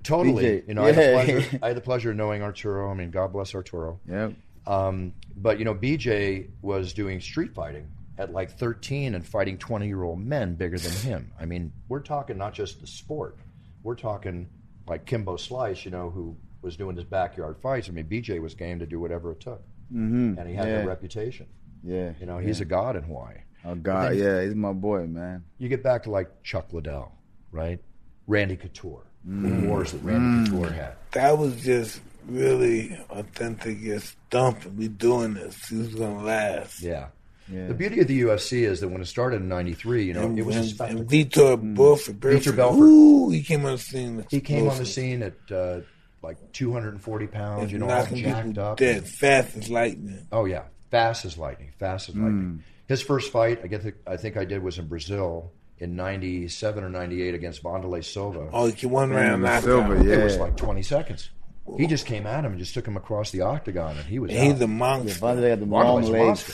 [0.03, 0.43] totally.
[0.43, 0.67] BJ.
[0.67, 2.89] You know, I, had the pleasure, I had the pleasure of knowing Arturo.
[2.91, 3.99] I mean, God bless Arturo.
[4.09, 4.33] Yep.
[4.65, 7.87] Um, but you know, BJ was doing street fighting
[8.17, 11.31] at like 13 and fighting 20 year old men bigger than him.
[11.39, 13.37] I mean, we're talking not just the sport.
[13.83, 14.47] We're talking
[14.87, 17.89] like Kimbo Slice, you know, who was doing his backyard fights.
[17.89, 19.61] I mean, BJ was game to do whatever it took,
[19.93, 20.37] Mm-hmm.
[20.39, 20.81] and he had yeah.
[20.81, 21.45] the reputation.
[21.83, 22.11] Yeah.
[22.19, 22.63] You know, he's yeah.
[22.63, 23.35] a god in Hawaii.
[23.63, 25.43] A God, yeah, he's my boy, man.
[25.57, 27.11] You get back to like Chuck Liddell,
[27.51, 27.79] right?
[28.27, 29.61] Randy Couture, Mm.
[29.61, 30.93] the wars that Randy Couture had.
[31.11, 33.77] That was just really authentic.
[33.81, 34.75] Yes, thumping.
[34.77, 35.55] We doing this.
[35.69, 36.81] This is gonna last.
[36.81, 37.07] Yeah.
[37.51, 37.67] Yeah.
[37.67, 40.37] The beauty of the UFC is that when it started in '93, you know, And,
[40.37, 41.01] it was a and, spectacle.
[41.01, 41.73] and Vitor hmm.
[41.75, 42.79] Belfort, Vitor Belfort.
[42.79, 44.25] Ooh, he came on the scene.
[44.29, 45.79] He came on the scene at uh,
[46.21, 48.77] like 240 pounds, And you know, all knocking jacked people up.
[48.77, 50.27] dead, fast as lightning.
[50.31, 52.41] Oh yeah, fast as lightning, fast as lightning.
[52.41, 52.57] Hmm.
[52.87, 56.89] His first fight, I get, I think I did was in Brazil in '97 or
[56.89, 58.49] '98 against Wanderlei Silva.
[58.51, 59.63] Oh, he won round hmm, Wanderlei knockout.
[59.63, 60.15] Silva, yeah.
[60.19, 61.29] It was like 20 seconds.
[61.77, 64.31] He just came at him and just took him across the octagon, and he was
[64.31, 64.61] And he's out.
[64.61, 65.19] a monster.
[65.19, 66.25] Vontae got the Wanderlei's long legs.
[66.25, 66.53] monster.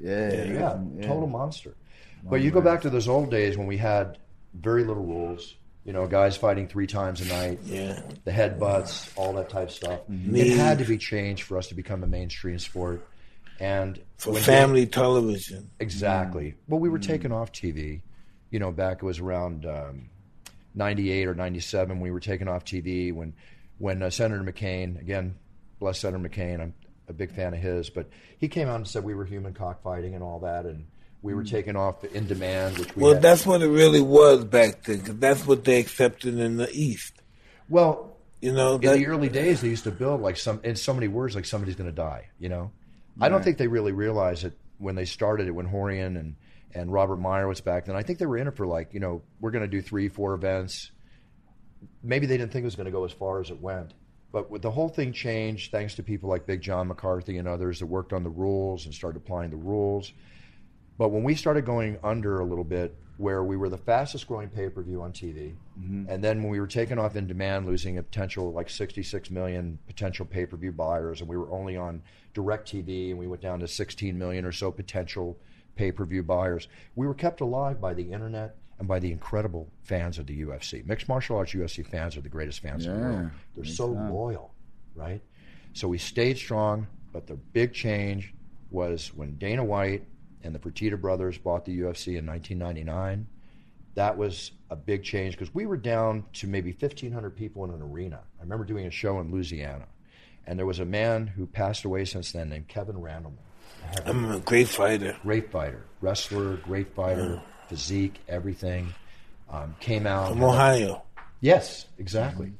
[0.00, 1.74] Yeah, Yeah, total monster.
[2.28, 4.18] But you go back to those old days when we had
[4.54, 5.54] very little rules.
[5.84, 7.58] You know, guys fighting three times a night.
[7.64, 8.00] Yeah.
[8.24, 10.00] the headbutts, all that type of stuff.
[10.10, 10.34] Mm-hmm.
[10.34, 13.06] It had to be changed for us to become a mainstream sport.
[13.60, 15.68] And For when- family television.
[15.78, 16.54] exactly.
[16.68, 18.00] Well, we were taken off TV.
[18.50, 20.08] You know, back it was around um,
[20.74, 22.00] '98 or '97.
[22.00, 23.34] We were taken off TV when
[23.78, 25.34] when uh, Senator McCain, again,
[25.80, 26.60] bless Senator McCain.
[26.60, 26.74] I'm
[27.08, 30.14] a big fan of his, but he came out and said we were human cockfighting
[30.14, 30.86] and all that, and
[31.22, 31.50] we were mm.
[31.50, 32.78] taken off in demand.
[32.78, 35.78] Which we Well, had- that's what it really was back then, 'cause that's what they
[35.80, 37.14] accepted in the East.
[37.68, 38.10] well.
[38.40, 40.92] You know, in that, the early days they used to build like some in so
[40.92, 42.72] many words like somebody's going to die you know
[43.18, 46.34] i don't think they really realized it when they started it when Rorion and
[46.74, 49.00] and robert meyer was back then i think they were in it for like you
[49.00, 50.90] know we're going to do three four events
[52.02, 53.94] maybe they didn't think it was going to go as far as it went
[54.34, 57.78] but with the whole thing changed thanks to people like big john mccarthy and others
[57.78, 60.12] that worked on the rules and started applying the rules.
[60.98, 64.48] But when we started going under a little bit, where we were the fastest growing
[64.48, 66.06] pay per view on TV, mm-hmm.
[66.08, 69.78] and then when we were taken off in demand, losing a potential like 66 million
[69.86, 73.40] potential pay per view buyers, and we were only on direct TV, and we went
[73.40, 75.38] down to 16 million or so potential
[75.76, 79.70] pay per view buyers, we were kept alive by the internet and by the incredible
[79.82, 80.84] fans of the UFC.
[80.86, 83.30] Mixed martial arts UFC fans are the greatest fans in the world.
[83.54, 84.52] They're so loyal,
[84.94, 85.22] right?
[85.72, 88.34] So we stayed strong, but the big change
[88.70, 90.04] was when Dana White
[90.42, 93.26] and the Fertitta brothers bought the UFC in 1999.
[93.94, 97.80] That was a big change because we were down to maybe 1,500 people in an
[97.80, 98.20] arena.
[98.38, 99.86] I remember doing a show in Louisiana,
[100.46, 103.38] and there was a man who passed away since then named Kevin Randleman.
[104.04, 105.16] I'm a great fighter.
[105.22, 108.94] Great fighter, wrestler, great fighter, physique, everything.
[109.50, 110.32] Um, came out.
[110.32, 111.02] From Ohio.
[111.40, 112.52] Yes, exactly.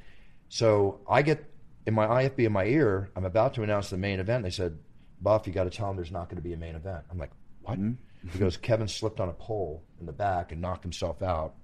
[0.48, 1.44] So I get
[1.86, 3.10] in my IFB in my ear.
[3.16, 4.44] I'm about to announce the main event.
[4.44, 4.78] They said,
[5.20, 7.18] "Buff, you got to tell him there's not going to be a main event." I'm
[7.18, 7.30] like,
[7.62, 11.54] "What?" He goes, "Kevin slipped on a pole in the back and knocked himself out,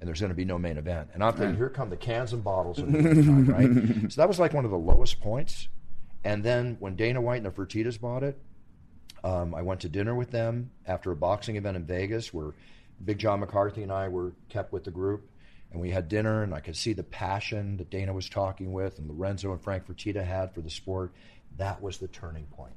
[0.00, 2.32] and there's going to be no main event." And I'm thinking, "Here come the cans
[2.32, 4.10] and bottles." In the right?
[4.12, 5.68] So that was like one of the lowest points.
[6.24, 8.38] And then when Dana White and the Fertittas bought it,
[9.24, 12.52] um, I went to dinner with them after a boxing event in Vegas where
[13.04, 15.28] Big John McCarthy and I were kept with the group.
[15.70, 18.98] And we had dinner, and I could see the passion that Dana was talking with
[18.98, 21.12] and Lorenzo and Frank Fertitta had for the sport.
[21.58, 22.72] That was the turning point.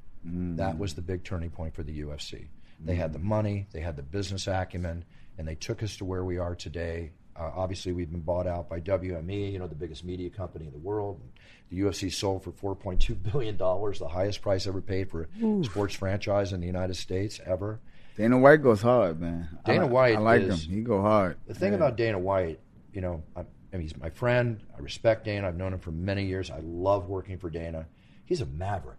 [0.58, 2.48] That was the big turning point for the UFC.
[2.84, 5.06] They had the money, they had the business acumen,
[5.38, 7.12] and they took us to where we are today.
[7.36, 10.72] Uh, obviously, we've been bought out by WME, you know, the biggest media company in
[10.72, 11.22] the world.
[11.70, 16.52] The UFC sold for $4.2 billion, the highest price ever paid for a sports franchise
[16.54, 17.80] in the United States ever.
[18.18, 19.48] Dana White goes hard, man.
[19.66, 20.74] Dana like- White I like is- him.
[20.76, 21.38] He go hard.
[21.48, 21.78] The thing Yeah.
[21.78, 22.60] about Dana White,
[22.94, 24.60] you know, I, I mean, he's my friend.
[24.76, 25.48] I respect Dana.
[25.48, 26.52] I've known him for many years.
[26.52, 27.86] I love working for Dana.
[28.26, 28.98] He's a maverick.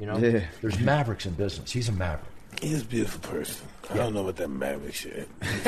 [0.00, 0.44] You know, Yeah.
[0.62, 1.70] there's mavericks in business.
[1.72, 2.30] He's a maverick.
[2.62, 3.66] He's a beautiful person.
[3.90, 5.28] I don't know what that Maverick shit.
[5.42, 5.64] it's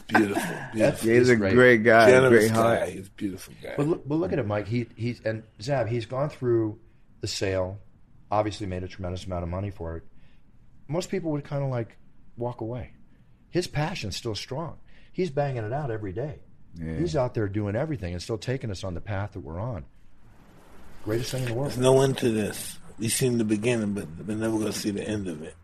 [0.08, 0.42] beautiful.
[0.42, 0.56] beautiful.
[0.74, 1.54] Yeah, he's a great.
[1.54, 2.76] great, guy, Generous great guy.
[2.78, 2.88] heart.
[2.90, 3.74] He's a beautiful guy.
[3.76, 4.66] But look, but look at him, Mike.
[4.68, 5.88] He he's and Zab.
[5.88, 6.78] He's gone through
[7.20, 7.78] the sale,
[8.30, 10.02] obviously made a tremendous amount of money for it.
[10.88, 11.96] Most people would kind of like
[12.36, 12.92] walk away.
[13.50, 14.78] His passion's still strong.
[15.12, 16.40] He's banging it out every day.
[16.78, 19.84] He's out there doing everything and still taking us on the path that we're on.
[21.04, 21.70] Greatest thing in the world.
[21.70, 22.78] There's no end to this.
[22.98, 25.54] We've seen the beginning, but we're never going to see the end of it.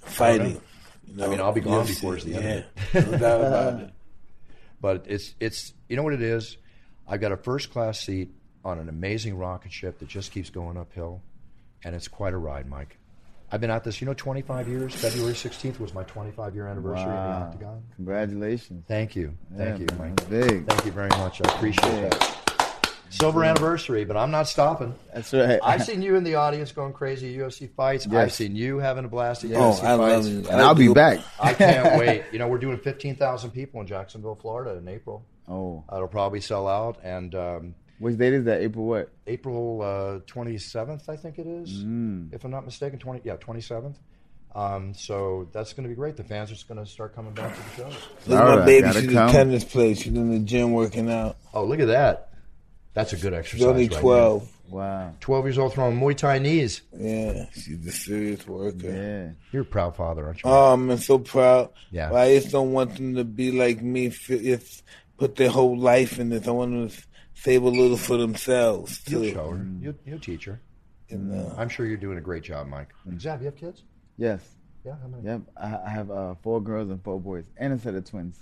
[0.00, 0.60] Fighting.
[1.06, 2.66] You know, I mean, I'll be gone before it's the end of it.
[2.94, 3.90] yeah, No doubt about it.
[4.82, 6.56] But it's it's you know what it is.
[7.06, 8.30] I've got a first class seat
[8.64, 11.20] on an amazing rocket ship that just keeps going uphill,
[11.84, 12.96] and it's quite a ride, Mike.
[13.52, 14.94] I've been at this, you know, 25 years.
[14.94, 17.42] February 16th was my 25 year anniversary in the Wow.
[17.48, 17.82] Octagon.
[17.96, 18.84] Congratulations.
[18.86, 20.28] Thank you, thank Yeah, you, Mike.
[20.30, 20.66] big.
[20.68, 21.40] Thank you very much.
[21.44, 22.36] I appreciate that.
[23.12, 24.94] Silver anniversary, but I'm not stopping.
[25.12, 25.58] That's right.
[25.64, 28.06] I've seen you in the audience going crazy at UFC fights.
[28.06, 30.28] I've seen you having a blast at Oh, UFC I love fights.
[30.28, 30.38] you.
[30.48, 31.18] and I'll be back.
[31.40, 32.22] I can't wait.
[32.30, 35.24] You know, we're doing 15,000 people in Jacksonville, Florida in April.
[35.48, 36.98] Oh, It'll probably sell out.
[37.02, 38.60] And um, which date is that?
[38.62, 39.10] April what?
[39.28, 42.34] April uh, 27th, I think it is, Mm.
[42.34, 42.98] if I'm not mistaken.
[42.98, 43.94] 20, yeah, 27th.
[44.52, 46.16] Um, so that's going to be great.
[46.16, 47.96] The fans are just going to start coming back to the show.
[48.26, 48.90] Look at my right, baby.
[48.92, 49.28] She's come.
[49.28, 49.94] a tennis player.
[49.94, 51.36] She's in the gym working out.
[51.54, 52.30] Oh, look at that.
[52.92, 53.60] That's a good exercise.
[53.60, 54.40] She's only 12.
[54.40, 54.48] there.
[54.70, 55.14] Wow.
[55.20, 56.82] 12 years old throwing Muay Thai knees.
[56.96, 58.88] Yeah, she's a serious worker.
[58.88, 59.30] Yeah.
[59.52, 60.50] You're a proud father, aren't you?
[60.50, 61.70] Oh, I'm so proud.
[61.92, 62.08] Yeah.
[62.10, 64.08] But I just don't want them to be like me.
[64.08, 64.82] f- It's
[65.20, 66.48] put their whole life in this.
[66.48, 67.02] I want to
[67.34, 69.66] save a little for themselves You'll show her.
[69.80, 70.60] You'll, you'll teach her.
[71.08, 71.54] You know.
[71.58, 72.88] I'm sure you're doing a great job, Mike.
[73.18, 73.82] Zab, you have kids?
[74.16, 74.40] Yes.
[74.84, 75.24] Yeah, how many?
[75.24, 75.40] Yep.
[75.56, 78.38] I, I have uh, four girls and four boys, and a set of twins.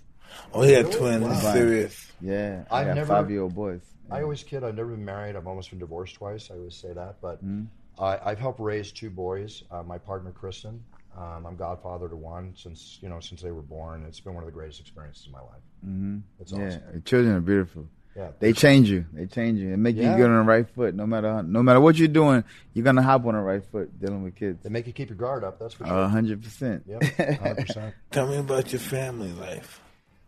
[0.52, 1.24] Oh, yeah, had twins.
[1.26, 1.52] He's Wow.
[1.52, 2.12] serious.
[2.20, 2.64] Yeah.
[2.70, 3.80] I I've never- five year old boys.
[4.10, 4.64] I always kid.
[4.64, 5.36] I've never been married.
[5.36, 6.50] I've almost been divorced twice.
[6.50, 7.64] I always say that, but Mm-hmm.
[8.02, 9.64] I, I've helped raise two boys.
[9.70, 10.82] Uh, my partner Kristen.
[11.20, 14.04] Um, I'm godfather to one since you know since they were born.
[14.07, 15.62] It's been one of the greatest experiences of my life.
[15.85, 16.18] Mm-hmm.
[16.40, 16.66] It's Yeah.
[16.66, 17.02] awesome.
[17.04, 17.88] Children are beautiful.
[18.16, 19.04] Yeah, They change you.
[19.12, 19.70] They change you.
[19.70, 20.11] They make Yeah.
[20.12, 20.94] you get on the right foot.
[20.94, 22.42] No matter how, no matter what you're doing,
[22.74, 24.62] you're gonna hop on the right foot dealing with kids.
[24.62, 25.59] they make you keep your guard up.
[25.59, 26.09] That's for sure.
[26.09, 26.85] Hundred percent.
[26.87, 27.02] Yep,
[27.40, 27.94] hundred percent.
[28.11, 29.81] Tell me about your family life.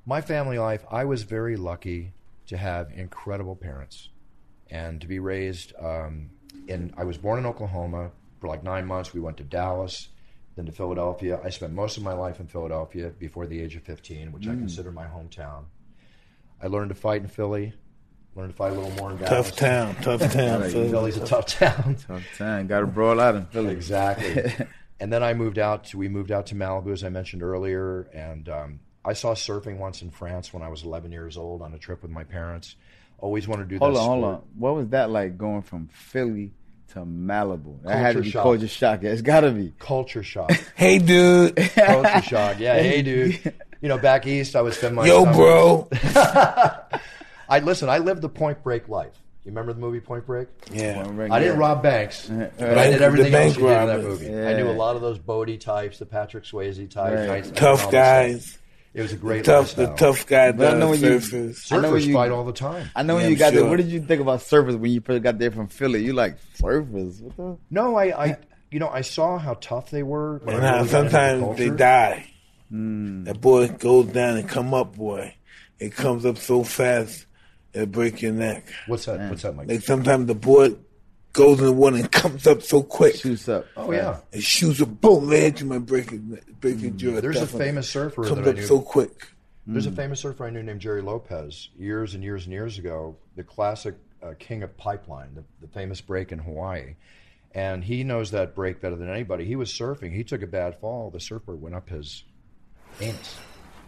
[0.07, 2.15] My family life, I was very lucky
[2.47, 4.09] to have incredible parents
[4.71, 5.73] and to be raised
[6.69, 6.93] in.
[6.97, 9.13] I was born in Oklahoma for like nine months.
[9.15, 10.09] We went to Dallas,
[10.61, 11.41] then to Philadelphia.
[11.43, 14.51] I spent most of my life in Philadelphia before the age of 15, which I
[14.51, 15.65] consider my hometown.
[16.63, 17.73] I learned to fight in Philly,
[18.37, 19.49] learned to fight a little more in Dallas.
[19.49, 19.97] Tough town.
[20.03, 20.71] Tough town.
[20.71, 20.91] Philly.
[20.91, 21.97] Philly's a tough town.
[22.07, 22.67] Tough time.
[22.67, 23.73] Got to brawl out in Philly.
[23.73, 24.53] Exactly.
[25.01, 25.85] and then I moved out.
[25.85, 29.79] To, we moved out to Malibu, as I mentioned earlier, and um, I saw surfing
[29.79, 32.77] once in France when I was 11 years old on a trip with my parents.
[33.17, 34.01] Always wanted to do Hold that.
[34.01, 34.43] on, hold on.
[34.59, 36.53] What was that like going from Philly
[36.93, 37.83] to Malibu?
[37.85, 38.43] That had to be shock.
[38.43, 39.03] culture shock.
[39.03, 39.73] Yeah, it's got to be.
[39.79, 40.51] Culture shock.
[40.77, 41.57] Hey, dude.
[41.57, 42.59] Culture shock.
[42.59, 42.79] Yeah.
[42.81, 43.55] Hey, dude.
[43.81, 45.89] You know, back east, I would spend my Yo, bro.
[47.49, 47.89] I listen.
[47.89, 49.13] I lived the Point Break life.
[49.45, 50.49] You remember the movie Point Break?
[50.71, 51.01] Yeah.
[51.31, 54.03] I didn't rob banks, uh, uh, but I did everything else you did in that
[54.03, 54.27] movie.
[54.29, 57.57] I knew a lot of those Bodie types, the Patrick Swayze types, Right.
[57.57, 58.59] Tough guys.
[58.93, 61.73] It was a great Tough, the tough guy But I know does when you- surfers.
[61.73, 62.89] I know you- fight all the time.
[62.97, 63.65] I know when Yeah, you I'm got there.
[63.67, 66.05] What did you think about surfers when you first got there from Philly?
[66.05, 67.21] You like surfers?
[67.23, 67.57] What the?
[67.71, 68.37] No, I, I,
[68.73, 70.39] you know, I saw how tough they were.
[70.39, 72.27] when And how really got into the sometimes they die.
[72.69, 73.25] Hmm.
[73.25, 75.35] That boy goes down and come up, boy.
[75.79, 77.27] It comes up so fast,
[77.73, 78.65] it'll break your neck.
[78.89, 79.31] What's that?
[79.31, 79.69] What's that, Mike?
[79.69, 80.77] Like sometimes the board
[81.33, 83.17] goes in the water and comes up so quick.
[83.17, 83.67] Shoots up.
[83.77, 84.19] oh yeah.
[84.33, 87.21] It shoots a boom, lead you might breaking your break jaw.
[87.21, 88.67] There's a famous surfer comes that I up knew.
[88.67, 89.29] so quick.
[89.67, 93.17] There's a famous surfer I knew named Gerry Lopez years and years and years ago.
[93.37, 96.95] The classic uh, king of pipeline, the, the famous break in Hawaii,
[97.55, 99.45] and he knows that break better than anybody.
[99.45, 100.13] He was surfing.
[100.13, 101.11] He took a bad fall.
[101.11, 102.25] The surfboard went up his
[103.01, 103.37] anus,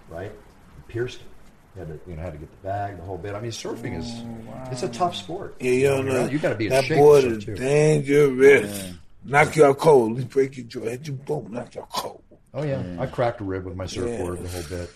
[0.08, 0.30] right?
[0.30, 1.28] It pierced him.
[1.74, 3.34] He had to, you know, had to get the bag, the whole bit.
[3.34, 4.22] I mean, surfing is
[4.70, 5.56] it's a tough sport.
[5.58, 6.26] Yeah, you don't know.
[6.26, 6.98] You got to be in that shape.
[6.98, 7.64] board to is surf, too.
[7.64, 8.92] dangerous.
[9.24, 10.16] Knock you out cold.
[10.18, 10.80] Let break your jaw.
[10.80, 12.22] Hit you boom, knock you out cold.
[12.54, 14.90] Oh yeah, I cracked a rib with my surfboard the whole bit.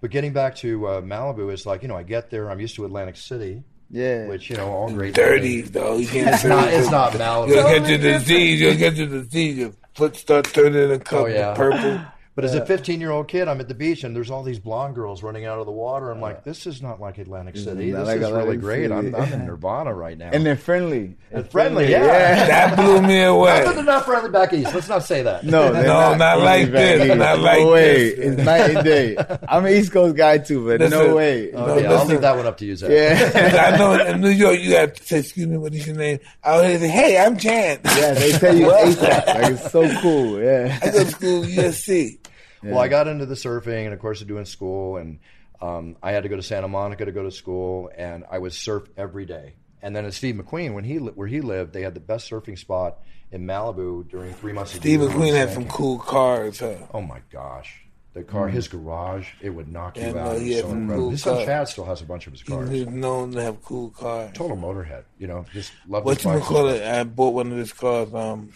[0.00, 2.50] But getting back to uh, Malibu is like you know I get there.
[2.50, 4.26] I'm used to Atlantic City, Yeah.
[4.28, 5.14] which you know all great.
[5.14, 5.96] Dirty though.
[5.96, 6.68] You can't It's not.
[6.72, 7.48] It's not Malibu.
[7.48, 8.60] You'll get your disease.
[8.60, 9.58] You'll get your disease.
[9.58, 11.50] Your foot start turning a cup Oh, yeah.
[11.50, 12.00] of purple.
[12.36, 14.58] But as a 15 year old kid, I'm at the beach and there's all these
[14.58, 16.10] blonde girls running out of the water.
[16.10, 17.90] I'm like, this is not like Atlantic City.
[17.90, 18.92] This like is really great.
[18.92, 20.28] I'm, I'm in Nirvana right now.
[20.34, 21.16] and they're friendly.
[21.32, 22.46] And friendly, yeah.
[22.46, 23.64] That blew me Not away.
[23.64, 24.74] that they're not friendly back east.
[24.74, 25.44] Let's not say that.
[25.44, 28.10] No, No, not like this, back not like no way.
[28.14, 28.18] this.
[28.34, 29.16] It's night and day.
[29.48, 31.52] I'm an East Coast guy too, but no way.
[31.54, 32.90] Oh, okay, No, I'll leave that one up to you, Zab.
[32.90, 33.70] Yeah.
[33.74, 36.18] I know in New York you got to say, excuse me, what is your name?
[36.44, 37.80] I would say, hey, I'm Jan.
[37.82, 39.26] yeah, they tell you ASAP.
[39.26, 40.38] Like it's so cool.
[40.38, 40.78] Yeah.
[40.82, 42.18] I go to school USC.
[42.62, 44.96] Well, I got into the surfing and, of course, doing school.
[44.96, 45.18] And
[45.60, 47.90] um, I had to go to Santa Monica to go to school.
[47.96, 49.54] And I would surf every day.
[49.82, 52.28] And then at Steve McQueen, when he li- where he lived, they had the best
[52.30, 52.98] surfing spot
[53.30, 54.74] in Malibu during three months.
[54.74, 55.00] of the Steve.
[55.00, 56.74] McQueen had some cool cars, huh?
[56.94, 57.82] Oh my gosh,
[58.14, 60.36] the car, his garage, it would knock Yeah, you out.
[60.36, 61.44] It he was had so cool His son.
[61.44, 62.68] Chad still has a bunch of his cars.
[62.70, 64.30] was known to have cool cars.
[64.32, 66.04] Total motorhead, you know, just love.
[66.04, 66.82] What his you call it?
[66.82, 68.12] I bought one of his cars.
[68.14, 68.52] Um,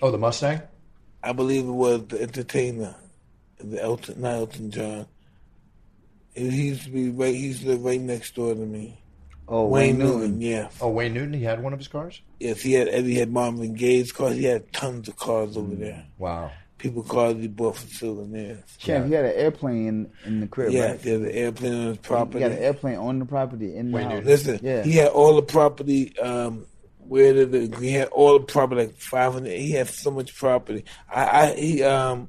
[0.00, 0.60] Oh, the Mustang.
[1.22, 2.94] I believe it was the Entertainer,
[3.58, 5.06] the Elton, not Elton John.
[6.34, 7.34] He he used to be right.
[7.34, 8.98] He used to live right next door to me.
[9.48, 10.40] Oh, Wayne Wayne Newton, Newton.
[10.40, 10.68] yeah.
[10.80, 11.34] Oh, Wayne Newton.
[11.34, 12.20] He had one of his cars.
[12.40, 14.36] Yes, he had Eddie had Marvin Gaye's cars.
[14.36, 16.04] He had tons of cars over there.
[16.18, 16.50] Wow.
[16.78, 18.58] People cars he bought for souvenirs.
[18.78, 21.00] Champ, he had an airplane in, in the crib, Yeah, right?
[21.00, 22.38] he had an airplane on his property.
[22.38, 22.40] He property.
[22.40, 24.12] got an airplane on the property in the Wayne house.
[24.14, 24.28] Newton.
[24.28, 24.82] Listen, Yeah.
[24.82, 26.18] he had all the property.
[26.18, 26.66] Um,
[27.06, 29.58] where did the, he had all the property like five hundred?
[29.58, 30.84] He had so much property.
[31.08, 32.28] I, I he um,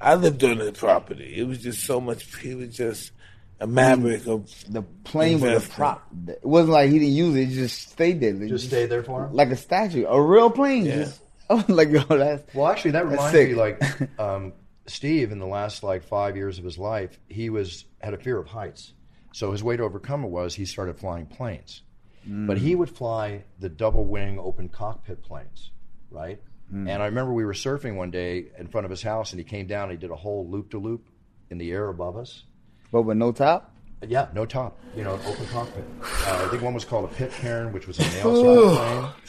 [0.00, 1.34] I lived on the property.
[1.36, 2.36] It was just so much.
[2.40, 3.12] He was just
[3.60, 6.06] a maverick of The plane was a prop.
[6.28, 7.52] It wasn't like he didn't use it.
[7.52, 8.34] It just stayed there.
[8.34, 9.32] It Just stayed there for him.
[9.32, 10.06] Like a statue.
[10.06, 10.84] A real plane.
[10.84, 10.96] Yeah.
[10.96, 12.54] Just, oh, like, yo, that's...
[12.54, 13.48] Well, actually, that That's reminds sick.
[13.50, 13.80] me, like
[14.20, 14.52] um,
[14.86, 18.38] Steve, in the last like five years of his life, he was had a fear
[18.38, 18.92] of heights.
[19.32, 21.82] So his way to overcome it was he started flying planes,
[22.26, 25.70] but he would fly the double wing open cockpit planes,
[26.10, 26.40] right?
[26.72, 29.44] And I remember we were surfing one day in front of his house, and he
[29.44, 29.84] came down.
[29.84, 31.06] and He did a whole loop to loop
[31.48, 32.42] in the air above us.
[32.90, 33.72] But with no top?
[34.06, 35.84] Yeah, no top, you know, open cockpit.
[36.02, 38.74] Uh, I think one was called a Pitcairn, which was a nail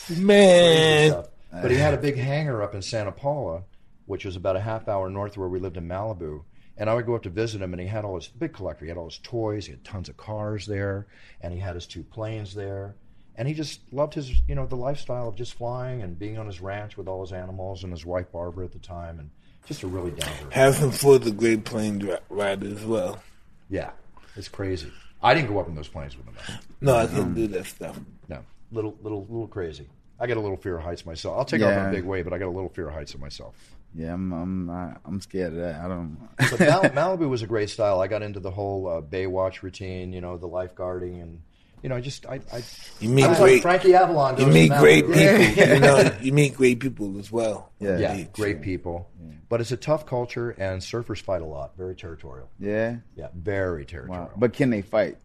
[0.07, 1.23] plane man.
[1.51, 3.63] But he had a big hangar up in Santa Paula,
[4.07, 6.43] which was about a half hour north of where we lived in Malibu.
[6.77, 8.85] And I would go up to visit him, and he had all his big collector.
[8.85, 9.65] He had all his toys.
[9.65, 11.07] He had tons of cars there,
[11.41, 12.95] and he had his two planes there.
[13.35, 16.45] And he just loved his, you know, the lifestyle of just flying and being on
[16.47, 19.29] his ranch with all his animals and his wife Barbara at the time, and
[19.67, 20.53] just a really down to earth.
[20.53, 23.21] Harrison Ford's a great plane dri- rider as well.
[23.69, 23.91] Yeah,
[24.35, 24.91] it's crazy.
[25.21, 26.35] I didn't go up in those planes with him.
[26.35, 26.93] Though.
[26.93, 27.99] No, I couldn't do that stuff.
[28.29, 28.39] No,
[28.71, 29.87] little, little, little crazy.
[30.19, 31.37] I get a little fear of heights myself.
[31.37, 33.13] I'll take off in a big way, but I got a little fear of heights
[33.13, 33.55] of myself.
[33.97, 35.81] Yeah, I'm I'm I, I'm scared of that.
[35.81, 36.17] I don't.
[36.37, 36.59] But
[36.93, 37.99] Mal- Malibu was a great style.
[37.99, 41.41] I got into the whole uh, Baywatch routine, you know, the lifeguarding, and
[41.81, 42.61] you know, I just I, I,
[42.99, 43.53] You meet I was great.
[43.53, 44.39] like Frankie Avalon.
[44.39, 45.19] you meet great people.
[45.73, 47.71] You know, you meet great people as well.
[47.79, 47.97] yeah.
[47.97, 49.09] Yeah, yeah, great people.
[49.49, 51.75] But it's a tough culture, and surfers fight a lot.
[51.77, 52.49] Very territorial.
[52.59, 52.97] Yeah.
[53.15, 54.25] Yeah, very territorial.
[54.25, 54.31] Wow.
[54.37, 55.17] But can they fight?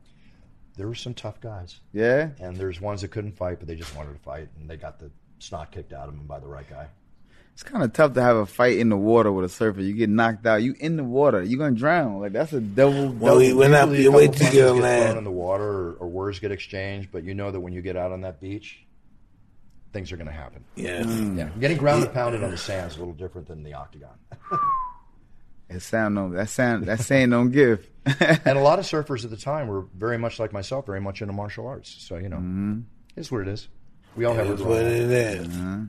[0.78, 2.30] there were some tough guys, Yeah.
[2.40, 4.98] and there's ones that couldn't fight, but they just wanted to fight, and they got
[4.98, 6.86] the snot kicked out of them by the right guy.
[7.52, 9.82] It's kind of tough to have a fight in the water with a surfer.
[9.82, 10.62] You get knocked out.
[10.62, 11.42] You in the water.
[11.42, 12.20] You're gonna drown.
[12.20, 13.08] Like that's a double.
[13.08, 13.90] Well, double we went up.
[13.90, 16.08] Usually You a wait couple to punches get on thrown in the water, or, or
[16.08, 18.82] words get exchanged, but you know that when you get out on that beach,
[19.92, 20.64] things are going to happen.
[20.74, 21.02] Yeah.
[21.02, 21.36] Mm.
[21.36, 24.14] Yeah, getting ground and pounded on the sand is a little different than the octagon.
[25.72, 26.32] That sound don't.
[26.32, 26.84] That sound.
[26.84, 27.88] That saying don't give.
[28.04, 31.22] and a lot of surfers at the time were very much like myself, very much
[31.22, 31.96] into martial arts.
[31.98, 32.80] So you know, mm-hmm.
[33.16, 33.68] it's what it is.
[34.14, 35.48] We all have our That's what it is.
[35.48, 35.84] Mm-hmm.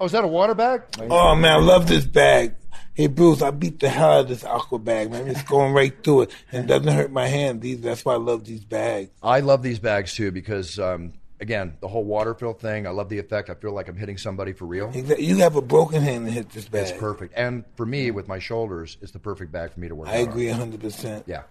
[0.00, 0.82] Oh, is that a water bag?
[1.00, 2.54] Oh man, I love this bag.
[2.94, 5.26] Hey Bruce, I beat the hell out of this aqua bag, man.
[5.28, 7.62] It's going right through it and it doesn't hurt my hand.
[7.62, 9.10] These that's why I love these bags.
[9.22, 12.86] I love these bags too because, um, again, the whole water fill thing.
[12.86, 13.48] I love the effect.
[13.48, 14.90] I feel like I'm hitting somebody for real.
[14.92, 15.24] Exactly.
[15.24, 16.88] You have a broken hand to hit this bag.
[16.88, 19.94] It's perfect, and for me, with my shoulders, it's the perfect bag for me to
[19.94, 20.08] work.
[20.08, 20.28] I out on.
[20.28, 21.24] agree hundred percent.
[21.26, 21.44] Yeah,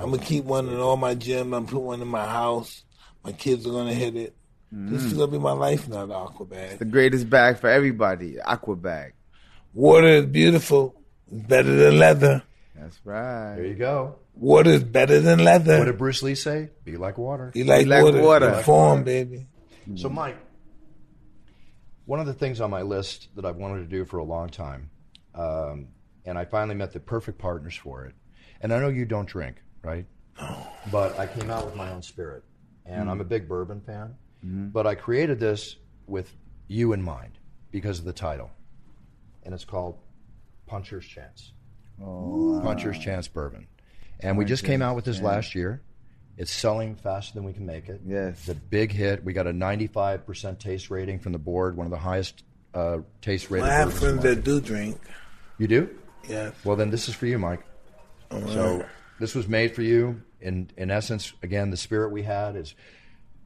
[0.00, 1.52] I'm gonna keep one in all my gym.
[1.52, 2.84] I'm put one in my house.
[3.22, 4.34] My kids are gonna hit it.
[4.76, 4.90] Mm.
[4.90, 6.78] This is gonna be my life now, the aqua bag.
[6.78, 8.38] the greatest bag for everybody.
[8.40, 9.14] Aqua bag.
[9.72, 10.94] Water is beautiful.
[11.32, 12.42] It's better than leather.
[12.74, 13.56] That's right.
[13.56, 14.16] there you go.
[14.34, 15.78] Water is better than leather.
[15.78, 16.68] What did Bruce Lee say?
[16.84, 17.52] Be like water.
[17.54, 18.22] You like, like water?
[18.22, 18.48] water.
[18.50, 19.46] Inform, baby.
[19.94, 20.14] So, mm.
[20.14, 20.36] Mike,
[22.04, 24.50] one of the things on my list that I've wanted to do for a long
[24.50, 24.90] time,
[25.34, 25.88] um,
[26.26, 28.14] and I finally met the perfect partners for it.
[28.60, 30.04] And I know you don't drink, right?
[30.38, 30.66] No.
[30.92, 32.44] But I came out with my own spirit,
[32.84, 33.10] and mm.
[33.10, 34.16] I'm a big bourbon fan.
[34.46, 36.32] But I created this with
[36.68, 37.38] you in mind
[37.70, 38.50] because of the title,
[39.42, 39.98] and it's called
[40.66, 41.52] Puncher's Chance.
[41.98, 43.66] Puncher's Chance Bourbon,
[44.20, 45.82] and we just came out with this last year.
[46.36, 48.02] It's selling faster than we can make it.
[48.06, 48.40] Yes.
[48.40, 49.24] It's a big hit.
[49.24, 53.50] We got a 95% taste rating from the board, one of the highest uh, taste
[53.50, 53.68] rated.
[53.68, 55.00] I have friends the that do drink.
[55.56, 55.98] You do?
[56.28, 56.54] Yes.
[56.62, 57.64] Well, then this is for you, Mike.
[58.30, 58.84] So
[59.18, 60.20] this was made for you.
[60.40, 62.74] In in essence, again, the spirit we had is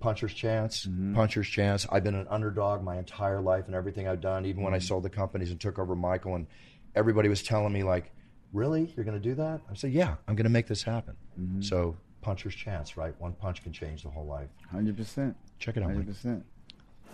[0.01, 0.86] puncher's chance.
[0.86, 1.14] Mm-hmm.
[1.14, 1.86] Puncher's chance.
[1.90, 4.46] I've been an underdog my entire life and everything I've done.
[4.46, 4.86] Even when I mm-hmm.
[4.86, 6.46] sold the companies and took over Michael, and
[6.94, 8.11] everybody was telling me like,
[8.53, 11.16] "Really, you're going to do that?" I said, "Yeah, I'm going to make this happen."
[11.40, 11.62] Mm-hmm.
[11.62, 13.14] So puncher's chance, right?
[13.20, 14.48] One punch can change the whole life.
[14.70, 15.36] Hundred percent.
[15.59, 15.86] Check it out.
[15.90, 16.16] Hundred Mike.
[16.16, 16.44] percent.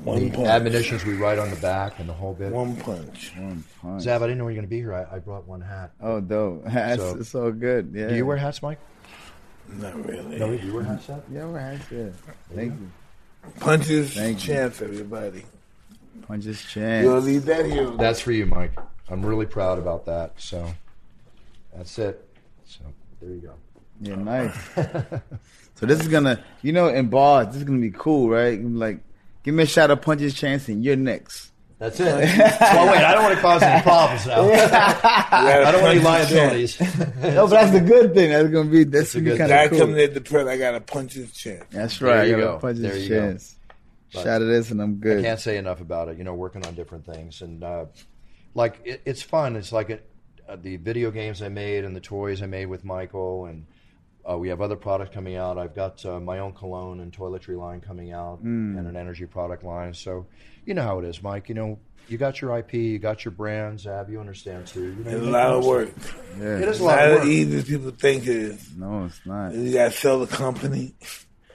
[0.05, 0.49] One The punch.
[0.49, 2.53] admonitions we write on the back and the whole bit.
[2.53, 3.32] One punch.
[3.37, 4.03] One punch.
[4.03, 4.93] Zab, I didn't know you were going to be here.
[4.93, 5.93] I, I brought one hat.
[6.03, 6.64] Oh, dope.
[6.66, 7.93] That's So- so, good.
[7.95, 8.09] Yeah.
[8.09, 8.78] Do you wear hats, Mike?
[9.69, 10.39] Not really.
[10.39, 11.23] No, you were half set.
[11.31, 11.79] Yeah, right.
[11.91, 12.09] Yeah.
[12.55, 12.91] Thank you.
[13.61, 14.55] Punches, Thank you.
[14.55, 15.45] chance, everybody.
[16.27, 17.05] Punches chance.
[17.05, 17.91] You gonna leave that here?
[17.91, 18.73] That's for you, Mike.
[19.09, 20.33] I'm really proud about that.
[20.41, 20.67] So
[21.75, 22.29] that's it.
[22.64, 22.81] So
[23.21, 23.55] there you go.
[24.01, 24.55] Yeah, nice.
[25.75, 28.62] so this is gonna, you know, in bars, this is gonna be cool, right?
[28.62, 29.01] Like,
[29.43, 31.53] give me a shot of punches chance, and you're next.
[31.79, 32.07] That's it.
[32.61, 34.41] well, wait, I don't want to cause any problems now.
[34.51, 36.81] I don't want any liabilities.
[37.20, 38.31] No, but that's the good thing.
[38.31, 39.81] That's gonna be that's a gonna be good kind Guy of cool.
[39.81, 41.64] coming in the press, I got to punch his chance.
[41.70, 42.09] That's right.
[42.09, 42.29] There right.
[42.29, 42.57] you I got go.
[42.57, 43.20] a punches There you go.
[43.20, 43.57] chance.
[44.12, 45.18] But- Shot of this, and I'm good.
[45.18, 46.16] I can't say enough about it.
[46.16, 47.87] You know, working on different things and uh,
[48.55, 49.57] like it, it's fun.
[49.57, 50.09] It's like it,
[50.49, 53.66] uh, the video games I made and the toys I made with Michael, and
[54.31, 55.59] uh, we have other products coming out.
[55.59, 58.77] I've got uh, my own cologne and toiletry line coming out, Hmm.
[58.79, 59.95] and an energy product line.
[59.95, 60.27] So
[60.64, 61.49] you know how it is, Mike.
[61.49, 63.87] You know, you got your IP, you got your brands.
[63.87, 64.95] Ab, you understand too.
[64.99, 65.91] You know, It's you a lot of work.
[66.39, 66.59] Yeah.
[66.59, 67.27] It is a lot not of as work.
[67.29, 68.77] easy as people think it is.
[68.77, 69.55] No, it's not.
[69.55, 70.95] You got to sell the company.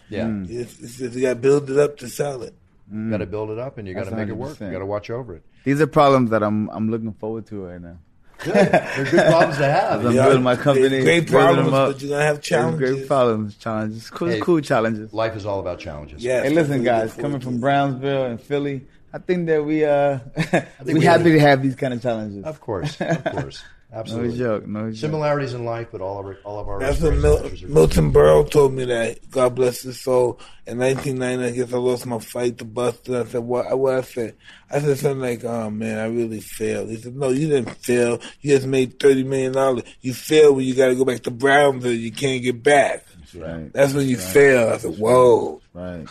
[0.10, 0.46] Yeah, Hmm.
[0.50, 2.54] It's, it's just, you got to build it up to sell it.
[2.92, 4.60] you got to build it up, and you got to make it work.
[4.60, 5.44] You got to watch over it.
[5.64, 7.98] These are problems that I'm I'm looking forward to right now.
[8.44, 8.54] Good.
[8.56, 10.06] They're good problems to have.
[10.06, 11.92] I'm Yeah, building my company, Great building problems, them up.
[11.94, 12.90] but you're going to have It's challenges.
[12.92, 14.40] Great problems, challenges, cool, Hey.
[14.40, 15.14] cool challenges.
[15.14, 16.24] Life is all about challenges.
[16.24, 16.42] Yeah.
[16.44, 17.60] Hey, listen, I'm guys, coming from.
[17.60, 20.20] Brownsville and Philly, I think that we uh
[20.86, 22.44] we, we happy to have these kind of challenges.
[22.46, 24.38] Of course, of course, No absolutely.
[24.38, 25.00] joke, no joke.
[25.00, 28.50] Similarities in life, but all of our, all of our That's what Mil- Milton Berle
[28.50, 29.30] told me that.
[29.30, 30.40] God bless his soul.
[30.66, 33.20] In 1990, I guess I lost my fight to Buster.
[33.20, 33.78] I said, what?
[33.78, 34.36] What I said?
[34.70, 38.22] I said something like, "Oh man, I really failed." He said, "No, you didn't fail.
[38.40, 39.84] You just made thirty million dollars.
[40.00, 41.92] You failed when you got to go back to Brownsville.
[41.92, 43.04] You can't get back.
[43.36, 46.08] right, That's when you fail." I said, "Whoa." right.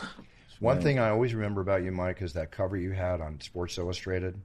[0.58, 3.78] One thing I always remember about you, Mike, is that cover you had on Sports
[3.78, 4.38] Illustrated.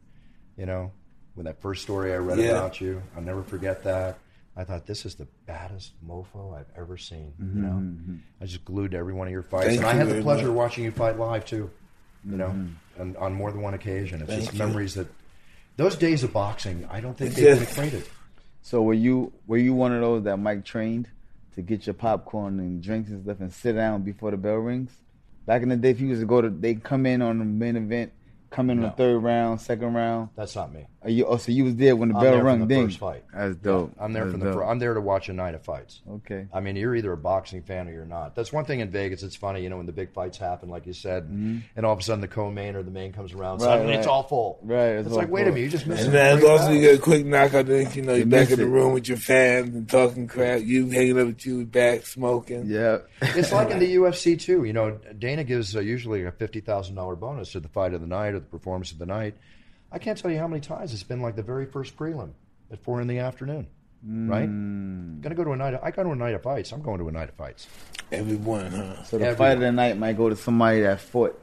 [0.56, 0.92] You know,
[1.36, 2.52] when that first story I read Yeah.
[2.52, 4.18] about you, I'll never forget that.
[4.58, 7.34] I thought this is the baddest mofo I've ever seen.
[7.38, 8.16] You mm-hmm, know, mm-hmm.
[8.42, 10.24] I just glued to every one of your fights, Thank and I had the very
[10.24, 10.58] pleasure of much.
[10.58, 11.70] watching you fight live too.
[12.24, 13.02] You know, mm-hmm.
[13.02, 14.22] and on more than one occasion.
[14.22, 14.60] It's Thank just you.
[14.60, 15.08] memories that
[15.78, 16.88] those days of boxing.
[16.90, 18.04] I don't think they've been just- equated.
[18.62, 21.08] So were you were you one of those that Mike trained
[21.54, 24.92] to get your popcorn and drinks and stuff and sit down before the bell rings?
[25.46, 27.46] Back in the day, if you was to go to, they come in on the
[27.46, 28.12] main event,
[28.50, 28.90] come in on No.
[28.90, 30.30] the third round, second round.
[30.36, 30.88] That's not me.
[31.06, 32.60] Are you, oh, so you was there when the I'm bell there rung?
[32.62, 32.88] the Ding.
[32.88, 33.24] first fight.
[33.32, 33.94] That's dope.
[34.00, 34.46] I'm there That's from the.
[34.48, 34.56] dope.
[34.56, 36.02] Fir- I'm there to watch a night of fights.
[36.10, 36.48] Okay.
[36.52, 38.36] I mean, you're either a boxing fan or you're not.
[38.36, 39.22] That's one thing in Vegas.
[39.22, 42.00] It's funny, you know, when the big fights happen, like you said, and all of
[42.00, 43.66] a sudden the co-main or the main comes around, Mm-hmm.
[43.66, 44.12] Right, suddenly it's right.
[44.14, 44.60] all full.
[44.64, 46.50] Right, It's, it's all like, wait a minute, you just missed And a then great
[46.50, 47.68] also you get a quick knockout.
[47.68, 50.62] Then you know you're You back in the room with your fans and talking crap.
[50.64, 52.66] You hanging up with you back smoking.
[52.66, 52.98] Yeah.
[53.22, 54.64] It's like in the UFC too.
[54.64, 58.02] You know, Dana gives uh, usually a fifty thousand dollar bonus to the fight of
[58.02, 59.36] the night or the performance of the night.
[59.92, 62.32] I can't tell you how many times it's been like the very first prelim
[62.72, 63.68] at four in the afternoon.
[64.08, 64.48] Right?
[64.48, 65.22] Mm.
[65.22, 65.74] Gonna go to a night.
[65.74, 66.72] Of, I go to a night of fights.
[66.72, 67.68] I'm going to a night of fights.
[68.12, 69.04] Everyone, huh?
[69.04, 69.36] So the Everyone.
[69.38, 71.40] fight of the night might go to somebody that fought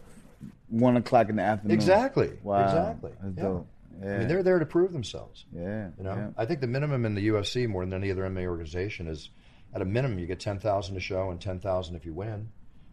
[0.68, 1.74] one o'clock in the afternoon.
[1.74, 2.32] Exactly.
[2.44, 2.64] Wow.
[2.64, 3.10] Exactly.
[3.20, 3.42] That's Yeah.
[3.42, 3.66] dope.
[4.00, 4.14] Yeah.
[4.14, 5.44] I mean, they're there to prove themselves.
[5.52, 5.88] yeah.
[5.98, 6.28] You know, yeah.
[6.36, 9.30] I think the minimum in the UFC more than any other MMA organization is,
[9.74, 12.48] at a minimum, you get ten thousand to show and ten thousand if you win.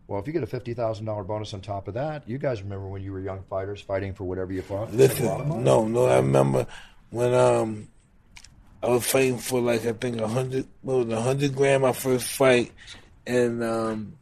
[0.09, 2.63] Well, if you get a fifty thousand dollar bonus on top of that, you guys
[2.63, 4.89] remember when you were young fighters fighting for whatever you fought?
[4.91, 5.63] It's a lot of money.
[5.63, 6.05] Listen, no, no.
[6.07, 6.65] I remember
[7.11, 7.87] when um
[8.81, 11.91] I was fighting for like I think a hundred, what was a hundred grand my
[11.93, 12.71] first fight,
[13.27, 14.13] and um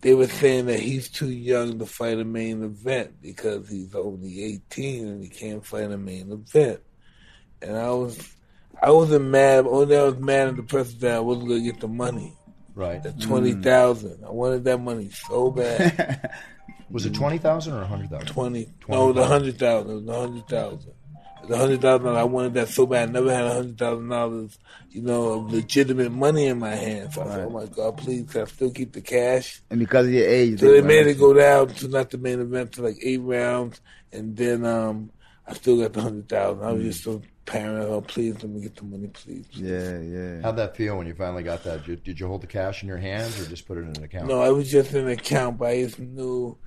[0.00, 4.44] they were saying that he's too young to fight a main event because he's only
[4.44, 6.78] eighteen and he can't fight a main event.
[7.60, 8.16] And I was,
[8.80, 9.66] I wasn't mad.
[9.66, 12.35] Only I was mad at the person that I wasn't gonna get the money,
[12.76, 13.02] Right?
[13.02, 14.22] the twenty thousand.
[14.22, 16.30] I wanted that money so bad.
[16.90, 18.26] Was it twenty thousand or a hundred thousand?
[18.28, 18.68] Twenty.
[18.86, 19.90] No, the hundred thousand.
[19.90, 20.92] It was the hundred thousand.
[21.48, 22.08] The hundred thousand.
[22.08, 23.08] I wanted that so bad.
[23.08, 24.58] I never had a hundred thousand dollars.
[24.90, 27.14] You know, of legitimate money in my hands.
[27.14, 30.06] So I said, "Oh my God, please, can I still keep the cash?" And because
[30.06, 32.72] of your age, So they won't made it go down to not the main event
[32.72, 33.80] to like eight rounds,
[34.12, 35.10] and then um,
[35.46, 36.62] I still got the hundred thousand.
[36.62, 37.88] I was just so paranoid.
[37.88, 39.46] Oh, please, let me get the money, please.
[39.52, 39.66] you.
[39.66, 40.42] Yeah, yeah.
[40.42, 41.84] How'd that feel when you finally got that?
[41.84, 44.02] Did, did you hold the cash in your hands or just put it in an
[44.04, 44.26] account?
[44.26, 46.58] No, I was just in an account, but I just knew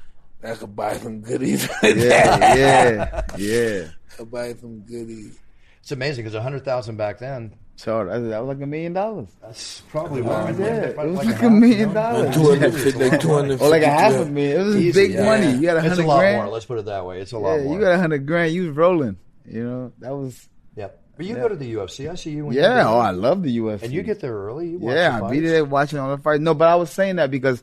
[0.43, 1.69] I could buy some goodies.
[1.83, 3.87] yeah, yeah, yeah.
[4.11, 5.37] I could buy some goodies.
[5.81, 7.55] It's amazing because a hundred thousand back then.
[7.75, 9.29] So that was, like a million dollars.
[9.41, 10.51] That's probably why.
[10.51, 10.59] did.
[10.59, 12.35] it was like a half, million dollars.
[12.35, 13.61] Two hundred fifty, like two hundred.
[13.61, 14.59] Or like a half a million.
[14.59, 15.23] It was Easy, big yeah.
[15.23, 15.51] money.
[15.53, 16.37] You got a It's a hundred lot grand.
[16.43, 16.53] more.
[16.53, 17.21] Let's put it that way.
[17.21, 17.75] It's a lot yeah, more.
[17.75, 18.53] you got a hundred grand.
[18.53, 19.17] You was rolling.
[19.45, 20.49] You know that was.
[20.79, 20.99] Yep.
[21.17, 22.09] But you go to the UFC.
[22.09, 22.45] I see you.
[22.45, 22.75] When Yeah.
[22.81, 22.97] you're Oh.
[22.99, 23.83] I love the UFC.
[23.83, 24.69] And you get there early.
[24.69, 25.51] You Yeah, the I be fights.
[25.51, 26.39] there watching all the fights.
[26.41, 27.61] No, but I was saying that because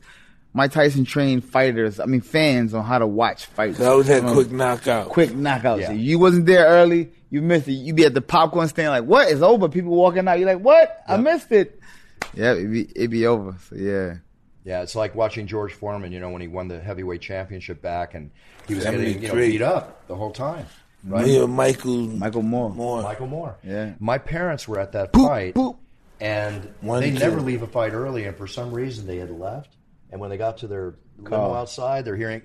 [0.53, 1.99] Mike Tyson trained fighters.
[1.99, 3.81] I mean, fans on how to watch fights.
[3.81, 5.07] I always had Um, quick knockouts.
[5.09, 5.81] quick knockouts.
[5.81, 5.91] Yeah.
[5.91, 7.09] You wasn't there early.
[7.31, 7.73] You missed it.
[7.73, 9.29] You be at the popcorn stand like, what?
[9.31, 9.67] It's over.
[9.69, 10.37] People walking out.
[10.39, 11.01] You're like, what?
[11.07, 11.79] I missed it.
[12.35, 13.55] Yeah, it be it be over.
[13.69, 14.15] So yeah.
[14.63, 16.11] Yeah, it's like watching George Foreman.
[16.11, 18.29] You know, when he won the heavyweight championship back, and
[18.67, 20.65] he was getting you know, beat up the whole time.
[21.03, 21.25] Right?
[21.25, 22.69] Me and Michael Michael Moore.
[22.71, 23.01] Moore.
[23.01, 23.57] Michael Moore.
[23.63, 23.93] Yeah.
[23.99, 25.77] My parents were at that Boop, fight, boop.
[26.19, 27.19] and One, they two.
[27.19, 28.25] never leave a fight early.
[28.25, 29.75] And for some reason, they had left.
[30.11, 32.41] And when they got to their limo outside, they're hearing,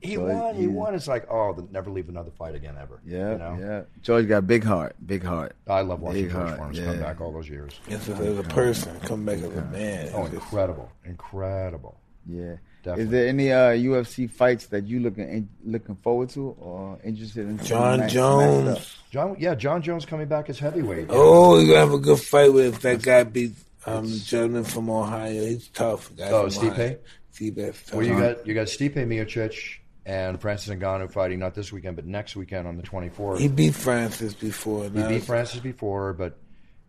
[0.00, 0.54] "He So, won!
[0.54, 0.68] He yeah.
[0.68, 3.00] won!" It's like, oh, they'll never leave another fight again ever.
[3.04, 3.56] Yeah, you know?
[3.58, 3.82] yeah.
[4.02, 5.56] George got big heart, big heart.
[5.66, 6.84] I love watching Big George heart, Foreman yeah.
[6.84, 7.80] come back all those years.
[7.88, 10.10] As a, as a person, come back as a man.
[10.14, 11.98] Oh, incredible, incredible.
[12.26, 12.56] Yeah.
[12.86, 13.04] Definitely.
[13.04, 17.48] Is there any uh, UFC fights that you looking in, looking forward to or interested
[17.48, 17.58] in?
[17.58, 18.64] John match- Jones.
[18.68, 18.96] matched?
[19.10, 21.06] John, yeah, John Jones coming back as heavyweight.
[21.10, 23.52] Oh, you're gonna have a good fight with that guy beat
[23.86, 25.32] um, the gentleman from Ohio.
[25.46, 26.14] He's tough.
[26.16, 26.96] Guy Oh, from Ohio.
[27.34, 27.92] Stipe?
[27.92, 32.06] Well, you got you got Stipe Miocic and Francis Ngannou fighting not this weekend, but
[32.06, 33.38] next weekend on the 24th.
[33.40, 34.84] he beat Francis before.
[34.84, 36.38] He beat it's- Francis before, but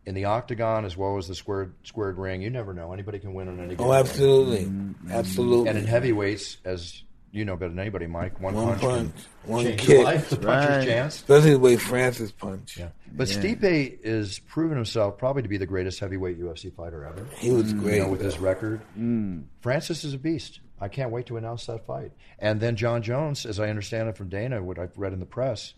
[0.08, 2.94] in the octagon as well as the squared squared ring, you never know.
[2.94, 3.74] Anybody can win on any.
[3.74, 4.00] Oh, given Oh, day.
[4.00, 5.12] absolutely, mm-hmm.
[5.12, 5.70] absolutely.
[5.70, 9.12] And in heavyweights, as you know better than anybody, Mike, one, One punch, punch,
[9.44, 10.06] can one kick.
[10.06, 10.88] life, the puncher's Right.
[10.88, 11.16] chance.
[11.16, 12.78] Especially the way Francis punched.
[12.80, 12.90] Yeah.
[13.12, 17.28] But Stipe is proven himself probably to be the greatest heavyweight UFC fighter ever.
[17.38, 17.76] He was mm.
[17.76, 18.80] You great know, with his record.
[18.98, 19.44] Mm.
[19.60, 20.62] Francis is a beast.
[20.80, 22.14] I can't wait to announce that fight.
[22.40, 25.26] And then John Jones, as I understand it from Dana, what I've read in the
[25.26, 25.74] press,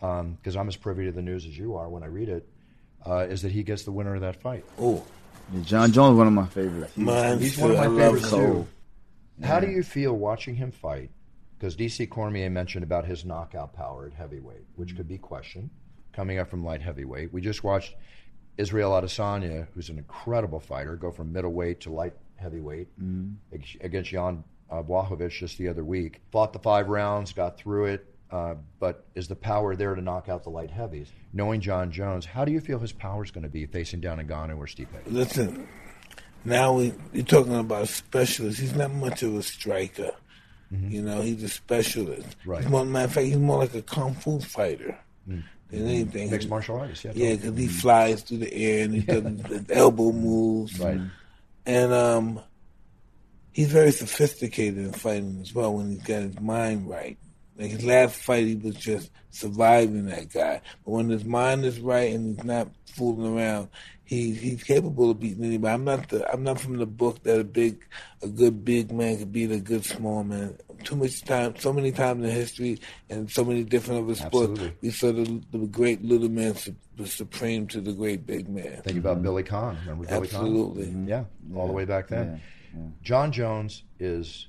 [0.00, 2.46] um, because I'm as privy to the news as you are when I read it,
[3.06, 4.64] uh, is that he gets the winner of that fight.
[4.78, 5.04] Oh,
[5.52, 6.96] Yeah, John Jones, one of my favorites.
[6.96, 8.40] man, He's one of my I favorites Cole.
[8.40, 8.66] too.
[9.46, 11.10] How do you feel watching him fight?
[11.58, 15.70] Because DC Cormier mentioned about his knockout power at heavyweight, which could be questioned
[16.12, 17.32] coming up from light heavyweight.
[17.32, 17.94] We just watched
[18.58, 22.88] Israel Adesanya, who's an incredible fighter, go from middleweight to light heavyweight
[23.52, 26.20] ag- against Jan uh, Błachowicz just the other week.
[26.32, 30.28] Fought the five rounds, got through it, uh, but is the power there to knock
[30.28, 31.12] out the light heavies?
[31.32, 34.18] Knowing John Jones, how do you feel his power is going to be facing down
[34.18, 34.88] Ngannou or Stipe?
[35.06, 35.68] Listen,
[36.44, 38.58] now we you're talking about a specialist.
[38.58, 40.12] He's not much of a striker.
[40.72, 42.38] You know, he's a specialist.
[42.40, 42.50] Mm-hmm.
[42.50, 42.62] Right.
[42.62, 46.30] He's more, matter of fact, he's more like a kung fu fighter than anything.
[46.30, 47.12] Mixed martial artist, yeah.
[47.14, 50.78] Yeah, because he flies through the air and he does elbow moves.
[50.80, 50.98] Right.
[51.66, 52.40] And um,
[53.52, 57.18] he's very sophisticated in fighting as well when he's got his mind right.
[57.58, 60.60] Like his last fight, he was just surviving that guy.
[60.84, 63.68] But when his mind is right and he's not fooling around,
[64.04, 65.72] he he's capable of beating anybody.
[65.72, 67.84] I'm not the I'm not from the book that a big
[68.22, 70.56] a good big man could beat a good small man.
[70.84, 74.50] Too much time, so many times in history, and so many different of the sports,
[74.50, 74.76] Absolutely.
[74.80, 78.82] we saw the, the great little man su- was supreme to the great big man.
[78.82, 79.76] Think about Billy Conn.
[79.82, 80.86] Remember Billy Absolutely.
[80.86, 81.06] Conn?
[81.06, 81.24] Yeah,
[81.54, 82.40] all the way back then.
[83.02, 84.48] John Jones is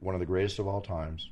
[0.00, 1.30] one of the greatest of all times,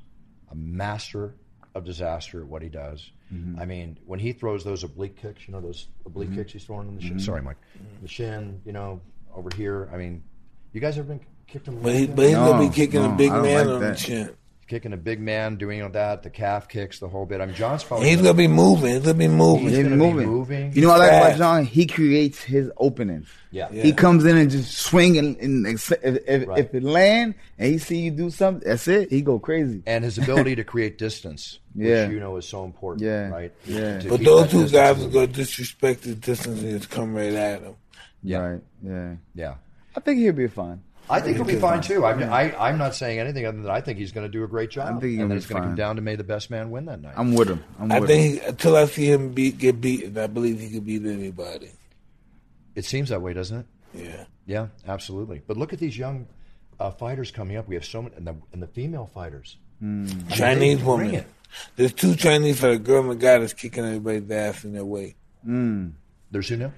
[0.51, 1.35] a master
[1.73, 3.11] of disaster at what he does.
[3.33, 3.59] Mm-hmm.
[3.59, 6.39] I mean, when he throws those oblique kicks, you know, those oblique mm-hmm.
[6.39, 7.11] kicks he's throwing in the shin.
[7.11, 7.19] Mm-hmm.
[7.19, 7.57] Sorry, Mike.
[8.01, 8.99] The shin, you know,
[9.33, 9.89] over here.
[9.93, 10.23] I mean,
[10.73, 12.15] you guys ever been kicked in the But, he, leg?
[12.15, 13.97] but he's gonna be kicking no, a big man like on that.
[13.97, 14.35] the chin.
[14.71, 17.41] Kicking a big man, doing all that, the calf kicks, the whole bit.
[17.41, 18.93] I mean, John's probably He's gonna be moving.
[18.93, 19.67] He's gonna be moving.
[19.67, 20.27] He's He's gonna be moving.
[20.29, 20.71] moving.
[20.73, 21.37] You know what I like about.
[21.37, 21.65] John?
[21.65, 23.27] He creates his openings.
[23.51, 23.69] yeah.
[23.69, 26.59] He comes in and just swing and, and if, if, Right.
[26.59, 29.09] if it land and he see you do something, that's it.
[29.09, 29.83] He go crazy.
[29.85, 32.03] and his ability to create distance, Yeah.
[32.03, 33.27] which you know is so important, Yeah.
[33.27, 33.51] right?
[33.65, 33.99] Yeah.
[33.99, 37.61] To But those two guys are gonna disrespect the distance and just come right at
[37.61, 37.75] him.
[38.23, 38.37] Yeah.
[38.37, 38.61] Right.
[38.81, 39.15] Yeah.
[39.35, 39.55] Yeah,
[39.97, 40.81] I think he'll be fine.
[41.11, 42.05] I think he'll be fine too.
[42.05, 44.47] I'm, I, I'm not saying anything other than I think he's going to do a
[44.47, 46.15] great job, I think he's and then be it's going to come down to may
[46.15, 47.13] the best man win that night.
[47.17, 47.63] I'm with him.
[47.79, 48.17] I'm I with him.
[48.17, 51.71] think he, until I see him beat, get beaten, I believe he could beat anybody.
[52.75, 53.65] it seems that way, doesn't it?
[53.93, 54.23] Yeah.
[54.45, 55.41] Yeah, absolutely.
[55.45, 56.27] But look at these young
[56.79, 57.67] uh, fighters coming up.
[57.67, 59.57] We have so many, and the, and the female fighters.
[59.81, 61.25] I mean, Chinese they bring woman.
[61.75, 64.85] There's two Chinese for a girl and a guy that's kicking everybody's ass in their
[64.85, 65.15] way.
[65.43, 66.71] There's who now?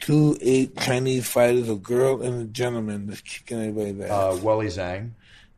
[0.00, 4.10] Two eight Chinese fighters, a girl and a gentleman that's kicking everybody's ass.
[4.10, 5.10] Uh, Weili Zhang.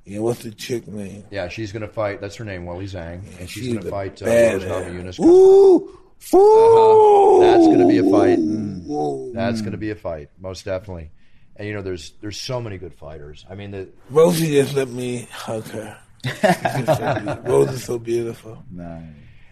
[0.05, 1.24] yeah, what's the chick name?
[1.30, 2.20] Yeah, she's going to fight.
[2.20, 4.53] That's her name, Weili Zhang, and she's, She's going to fight uh, badass.
[4.53, 5.24] Rose Namajunas.
[5.24, 7.43] Ooh, fool!
[7.43, 7.51] Uh-huh.
[7.53, 8.39] That's going to be a fight.
[8.39, 9.32] Ooh.
[9.34, 11.11] That's going to be a fight, most definitely.
[11.57, 13.45] And you know, there's there's so many good fighters.
[13.51, 15.99] I mean, the, Rosie just let me hug her.
[16.24, 17.43] She's so beautiful.
[17.45, 18.62] Rose is so beautiful.
[18.70, 19.01] Nah.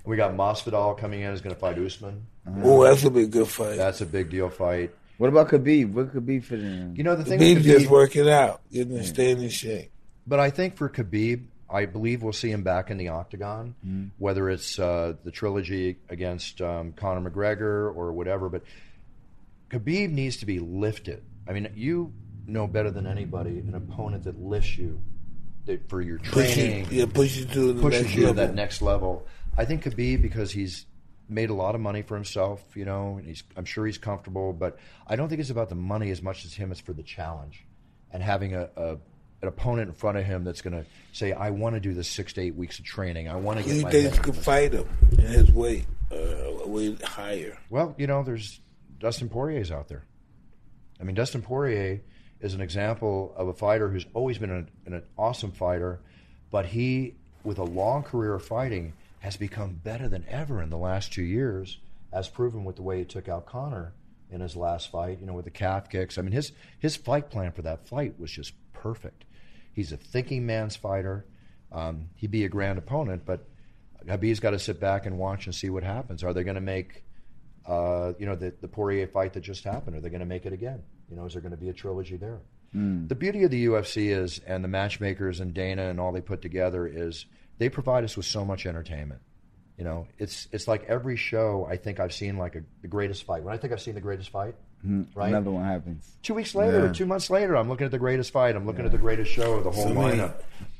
[0.04, 1.32] we got Masvidal coming in.
[1.32, 2.26] Is going to fight Usman.
[2.62, 3.76] Oh, that's gonna be a good fight.
[3.76, 4.94] That's a big deal fight.
[5.18, 5.92] What about Khabib?
[5.92, 6.94] What Khabib fit in?
[6.96, 7.40] You know, the thing.
[7.40, 9.90] Khabib with just Khabib- working out, getting staying in shape.
[10.26, 13.74] But I think for Khabib, I believe we'll see him back in the octagon,
[14.18, 18.48] whether it's uh, the trilogy against um, Conor McGregor or whatever.
[18.48, 18.62] But
[19.70, 21.22] Khabib needs to be lifted.
[21.48, 22.12] I mean, you
[22.46, 25.00] know better than anybody an opponent that lifts you
[25.64, 28.26] that for your Push training, you, yeah, push you to the pushes next you to
[28.28, 28.46] level.
[28.46, 29.26] that next level.
[29.56, 30.86] I think Khabib because he's
[31.28, 34.52] made a lot of money for himself, you know, and he's I'm sure he's comfortable,
[34.52, 36.70] but I don't think it's about the money as much as him.
[36.70, 37.64] It's for the challenge
[38.12, 38.98] and having a, a
[39.42, 42.08] an opponent in front of him that's going to say, "I want to do this
[42.08, 43.28] six to eight weeks of training.
[43.28, 46.66] I want to get you my." think head could fight him in his weight, uh,
[46.66, 47.58] weight higher?
[47.68, 48.60] Well, you know, there's
[48.98, 50.04] Dustin Poirier's out there.
[51.00, 52.00] I mean, Dustin Poirier
[52.40, 56.00] is an example of a fighter who's always been an, an awesome fighter,
[56.50, 57.14] but he,
[57.44, 58.94] with a long career of fighting,
[59.26, 61.78] has become better than ever in the last two years,
[62.12, 63.92] as proven with the way he took out Conor
[64.30, 65.18] in his last fight.
[65.20, 66.16] You know, with the calf kicks.
[66.16, 69.24] I mean, his his fight plan for that fight was just perfect.
[69.72, 71.26] He's a thinking man's fighter.
[71.72, 73.48] Um, he'd be a grand opponent, but
[74.06, 76.22] Khabib's got to sit back and watch and see what happens.
[76.22, 77.02] Are they going to make
[77.66, 79.96] uh, you know, the, the Poirier fight that just happened?
[79.96, 80.82] Are they going to make it again?
[81.10, 82.40] You know, is there going to be a trilogy there?
[83.08, 86.42] The beauty of the UFC is, and the matchmakers and Dana and all they put
[86.42, 87.26] together is
[87.58, 89.20] they provide us with so much entertainment.
[89.78, 93.24] You know, it's it's like every show I think I've seen like a, the greatest
[93.24, 93.42] fight.
[93.42, 94.54] When I think I've seen the greatest fight,
[95.14, 95.28] right?
[95.28, 96.16] Another one happens.
[96.22, 96.92] Two weeks later, or Yeah.
[96.92, 98.56] two months later, I'm looking at the greatest fight.
[98.56, 100.34] I'm looking at the greatest show, the whole So many- lineup.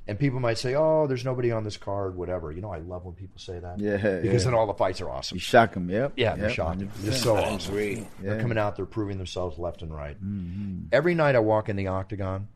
[0.09, 3.05] And people might say, "Oh, there's nobody on this card, whatever." You know, I love
[3.05, 3.81] when people say that.
[3.81, 4.51] Yeah, because yeah.
[4.51, 5.35] then all the fights are awesome.
[5.35, 6.13] You shock them, yep.
[6.17, 6.89] Yeah, they're yep, shocking.
[6.89, 7.03] 100%.
[7.03, 8.07] They're so awesome.
[8.21, 8.77] They're coming out.
[8.77, 10.17] They're proving themselves left and right.
[10.25, 10.87] Mm-hmm.
[10.93, 12.47] Every night I walk in the octagon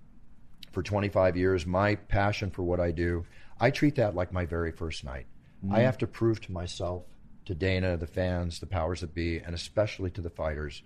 [0.71, 1.67] for 25 years.
[1.67, 3.27] My passion for what I do,
[3.61, 5.27] I treat that like my very first night.
[5.65, 5.75] Mm-hmm.
[5.75, 7.05] I have to prove to myself,
[7.47, 10.83] to Dana, the fans, the powers that be, and especially to the fighters,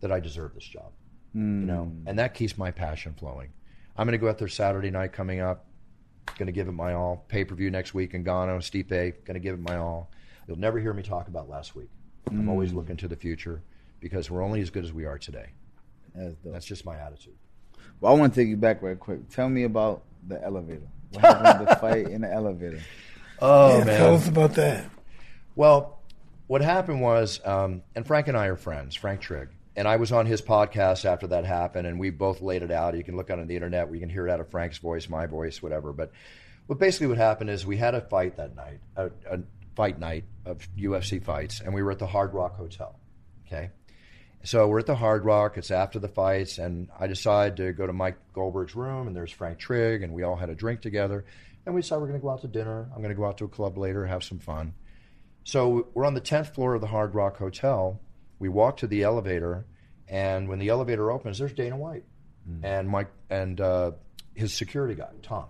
[0.00, 0.92] that I deserve this job.
[1.34, 2.04] You know, Mm.
[2.06, 3.50] and that keeps my passion flowing.
[3.96, 5.66] I'm going to go out there Saturday night coming up.
[6.38, 7.24] Going to give it my all.
[7.28, 8.58] Pay per view next week Ngannou.
[8.60, 8.88] Stipe.
[9.24, 10.10] Going to give it my all.
[10.46, 11.90] You'll never hear me talk about last week.
[12.30, 12.48] I'm Mm.
[12.48, 13.62] always looking to the future
[14.00, 15.50] because we're only as good as we are today.
[16.14, 16.36] That's.
[16.44, 17.36] That's just my attitude.
[18.00, 19.28] Well, I want to take you back right quick.
[19.30, 20.88] Tell me about the elevator.
[21.10, 22.80] What happened with the fight in the elevator?
[23.40, 24.90] Oh Yeah, Tell us about that.
[25.54, 26.00] Well,
[26.48, 29.50] what happened was, um, and Frank and I are friends, Frank Trigg.
[29.76, 32.96] And I was on his podcast after that happened, and we both laid it out.
[32.96, 35.08] You can look on the internet where you can hear it out of Frank's voice,
[35.08, 35.92] my voice, whatever.
[35.92, 36.10] But
[36.66, 39.38] what basically what happened is we had a fight that night, a, a
[39.76, 42.98] fight night of UFC fights, and we were at the Hard Rock Hotel.
[43.46, 43.70] Okay.
[44.44, 45.58] So we're at the Hard Rock.
[45.58, 49.32] It's after the fights, and I decide to go to Mike Goldberg's room, and there's
[49.32, 51.24] Frank Trigg, and we all had a drink together.
[51.66, 52.88] And we decided we're going to go out to dinner.
[52.94, 54.74] I'm going to go out to a club later, have some fun.
[55.44, 58.00] So we're on the 10th floor of the Hard Rock Hotel.
[58.38, 59.66] We walk to the elevator,
[60.08, 62.04] and when the elevator opens, there's Dana White
[62.62, 63.92] and Mike and uh,
[64.34, 65.46] his security guy, Tom.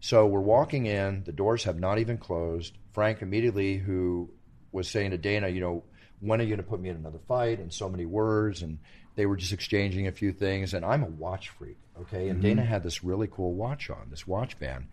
[0.00, 1.22] So we're walking in.
[1.24, 2.76] The doors have not even closed.
[2.92, 4.30] Frank immediately, who
[4.72, 5.84] was saying to Dana, you know,
[6.20, 7.58] when are you going to put me in another fight?
[7.58, 8.78] And so many words, and
[9.16, 10.74] they were just exchanging a few things.
[10.74, 12.28] And I'm a watch freak, okay?
[12.28, 12.70] And Dana mm-hmm.
[12.70, 14.86] had this really cool watch on, this watch band.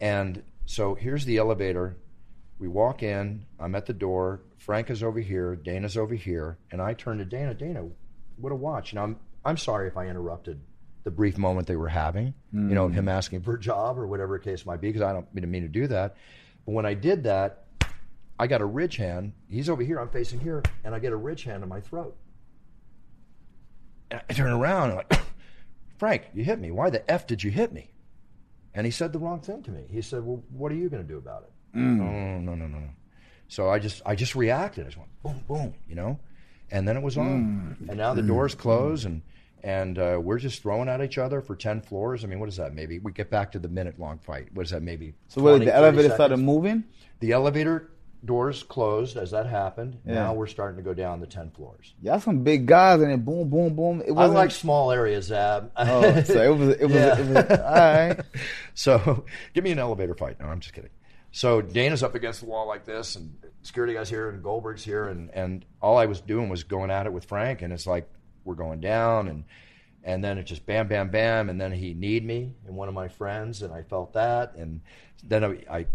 [0.00, 1.96] And so here's the elevator.
[2.58, 3.46] We walk in.
[3.58, 4.42] I'm at the door.
[4.58, 5.56] Frank is over here.
[5.56, 6.58] Dana's over here.
[6.70, 7.54] And I turn to Dana.
[7.54, 7.86] Dana,
[8.36, 8.92] what a watch.
[8.92, 10.60] And I'm I'm sorry if I interrupted
[11.04, 12.34] the brief moment they were having.
[12.52, 12.98] You know, mm-hmm.
[12.98, 15.50] him asking for a job or whatever the case might be, because I don't mean,
[15.50, 16.16] mean to do that.
[16.66, 17.64] But when I did that,
[18.40, 19.34] I got a ridge hand.
[19.50, 20.00] He's over here.
[20.00, 22.16] I'm facing here, and I get a ridge hand in my throat.
[24.10, 24.92] And I turn around.
[24.92, 25.22] And I'm like,
[25.98, 26.70] Frank, you hit me.
[26.70, 27.92] Why the f did you hit me?
[28.72, 29.84] And he said the wrong thing to me.
[29.90, 32.78] He said, "Well, what are you going to do about it?" No, no, no, no,
[32.78, 32.88] no.
[33.48, 34.86] So I just, I just reacted.
[34.86, 36.18] I just went boom, boom, you know,
[36.70, 37.76] and then it was on.
[37.88, 39.20] And now the doors close, and
[39.62, 42.24] and uh, we're just throwing at each other for ten floors.
[42.24, 42.72] I mean, what is that?
[42.74, 44.48] Maybe we get back to the minute long fight.
[44.54, 44.82] What is that?
[44.82, 46.84] Maybe So what, 20, the 30 elevator started moving?
[47.18, 47.90] The elevator
[48.24, 49.98] doors closed as that happened.
[50.04, 50.14] Yeah.
[50.14, 51.94] Now we're starting to go down the ten floors.
[52.02, 54.00] Y'all some big guys and then boom, boom, boom.
[54.02, 55.70] It I wasn't like small areas, Zab.
[55.76, 57.18] Oh, so it was it was, Yeah.
[57.18, 58.20] it was all right.
[58.74, 60.38] So give me an elevator fight.
[60.40, 60.90] No, I'm just kidding.
[61.32, 65.06] So Dana's up against the wall like this, and security guys here, and Goldberg's here,
[65.08, 68.08] and and all I was doing was going at it with Frank, and it's like
[68.44, 69.44] we're going down, and
[70.04, 72.94] and then it just bam, bam, bam, and then he kneed me and one of
[72.94, 74.80] my friends, and I felt that, and
[75.22, 75.86] then I, I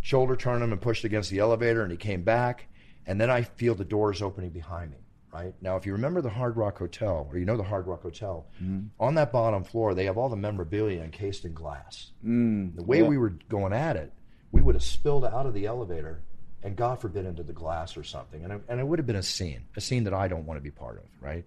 [0.00, 2.68] shoulder turned him and pushed against the elevator, and he came back,
[3.06, 4.96] and then I feel the doors opening behind me.
[5.32, 8.02] Right now, if you remember the Hard Rock Hotel, or you know the Hard Rock
[8.02, 8.86] Hotel, mm-hmm.
[8.98, 12.10] on that bottom floor they have all the memorabilia encased in glass.
[12.26, 13.06] Mm, the way yeah.
[13.06, 14.12] we were going at it,
[14.50, 16.22] we would have spilled out of the elevator
[16.62, 18.44] and God forbid into the glass or something.
[18.44, 20.62] And and it would have been a scene, a scene that I don't want to
[20.62, 21.44] be part of, right?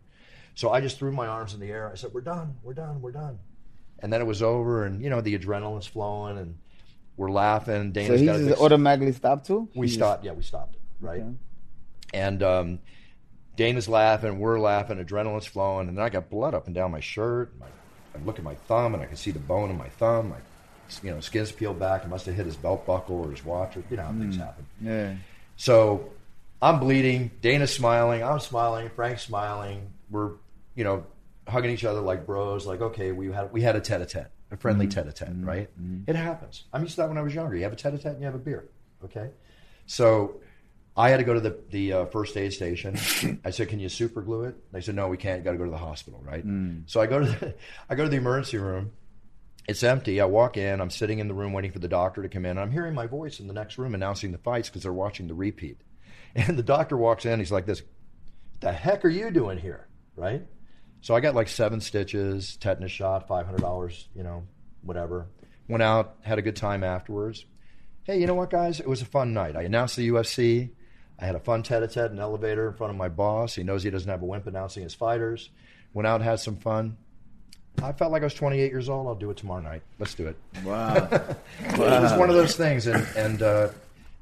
[0.56, 1.90] So I just threw my arms in the air.
[1.92, 3.40] I said, We're done, we're done, we're done.
[4.00, 6.58] And then it was over, and you know, the adrenaline's flowing, and
[7.18, 7.92] we're laughing.
[7.92, 9.70] Dana's So he just automatically stopped too.
[9.76, 10.26] we He just- stopped.
[10.26, 10.82] Yeah, we stopped it.
[11.00, 11.22] Right.
[11.22, 11.34] Okay.
[12.14, 12.80] And um,
[13.56, 17.00] Dana's laughing, we're laughing, adrenaline's flowing, and then I got blood up and down my
[17.00, 17.54] shirt.
[17.60, 17.66] My,
[18.16, 20.30] I look at my thumb, and I can see the bone in my thumb.
[20.30, 20.36] My,
[21.02, 22.04] you know, skin's peeled back.
[22.04, 24.38] It must have hit his belt buckle or his watch, or you know how things
[24.38, 24.66] happen.
[24.82, 25.16] Yeah.
[25.56, 26.12] So
[26.62, 27.32] I'm bleeding.
[27.42, 28.24] Dana's smiling.
[28.24, 28.90] I'm smiling.
[28.90, 29.88] Frank's smiling.
[30.12, 30.32] We're,
[30.76, 31.06] you know,
[31.48, 32.66] hugging each other like bros.
[32.66, 35.00] Like, okay, we had we had a tete-a-tete, a friendly mm-hmm.
[35.00, 35.46] tete-a-tete, mm-hmm.
[35.46, 35.82] right?
[35.82, 36.10] Mm-hmm.
[36.10, 36.66] It happens.
[36.74, 37.56] I'm used to that when I was younger.
[37.56, 38.70] You have a tete-a-tete and you have a beer,
[39.04, 39.32] okay?
[39.86, 40.42] So
[40.96, 42.98] I had to go to the the uh, first aid station.
[43.46, 45.40] I said, "Can you super glue it?" They said, "No, we can't.
[45.40, 46.46] You got to go to the hospital." Right.
[46.46, 46.84] Mm.
[46.86, 47.56] So I go to the,
[47.90, 48.92] I go to the emergency room.
[49.68, 50.20] It's empty.
[50.20, 50.82] I walk in.
[50.82, 52.58] I'm sitting in the room waiting for the doctor to come in.
[52.58, 55.36] I'm hearing my voice in the next room announcing the fights because they're watching the
[55.36, 55.82] repeat.
[56.36, 57.38] And the doctor walks in.
[57.38, 57.84] He's like, "This,
[58.60, 60.44] the heck are you doing here?" Right.
[61.04, 64.44] So I got like seven stitches, tetanus shot, five hundred dollars, you know,
[64.84, 65.28] whatever.
[65.68, 67.44] Went out, had a good time afterwards.
[68.04, 68.80] Hey, you know what, guys?
[68.80, 69.58] It was a fun night.
[69.58, 70.70] I announced the UFC.
[71.20, 73.54] I had a fun tete-a-tete in an elevator in front of my boss.
[73.54, 75.50] He knows he doesn't have a wimp announcing his fighters.
[75.94, 76.96] Went out, had some fun.
[77.82, 79.08] I felt like I was 28 years old.
[79.08, 79.84] I'll do it tomorrow night.
[80.00, 80.38] Let's do it.
[80.64, 81.10] Wow.
[81.60, 82.88] It was one of those things.
[82.88, 83.70] And, and uh,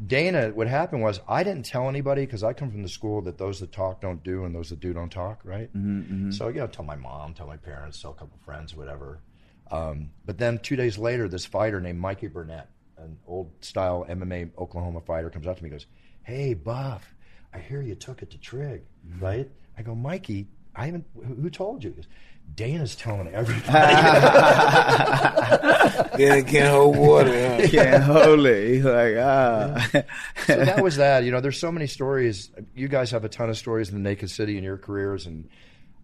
[0.05, 3.37] Dana, what happened was I didn't tell anybody because I come from the school that
[3.37, 5.69] those that talk don't do and those that do don't talk, right?
[5.77, 6.31] Mm-hmm, mm-hmm.
[6.31, 9.21] So, you know, tell my mom, tell my parents, tell a couple friends, whatever.
[9.69, 14.51] Um, but then two days later, this fighter named Mikey Burnett, an old style MMA
[14.57, 15.87] Oklahoma fighter, comes up to me and goes,
[16.23, 17.13] Hey, Buff,
[17.53, 19.23] I hear you took it to Trigg, mm-hmm.
[19.23, 19.51] right?
[19.77, 21.91] I go, Mikey, I haven't, who who told you?
[21.91, 22.07] He goes,
[22.53, 23.71] Dana's telling everybody.
[26.17, 27.31] Then can't hold water.
[27.61, 27.67] Huh?
[27.69, 28.73] Can't hold it.
[28.75, 29.89] He's like, ah.
[30.45, 31.23] so that was that.
[31.23, 32.49] You know, there's so many stories.
[32.75, 35.49] You guys have a ton of stories in the Naked City in your careers, and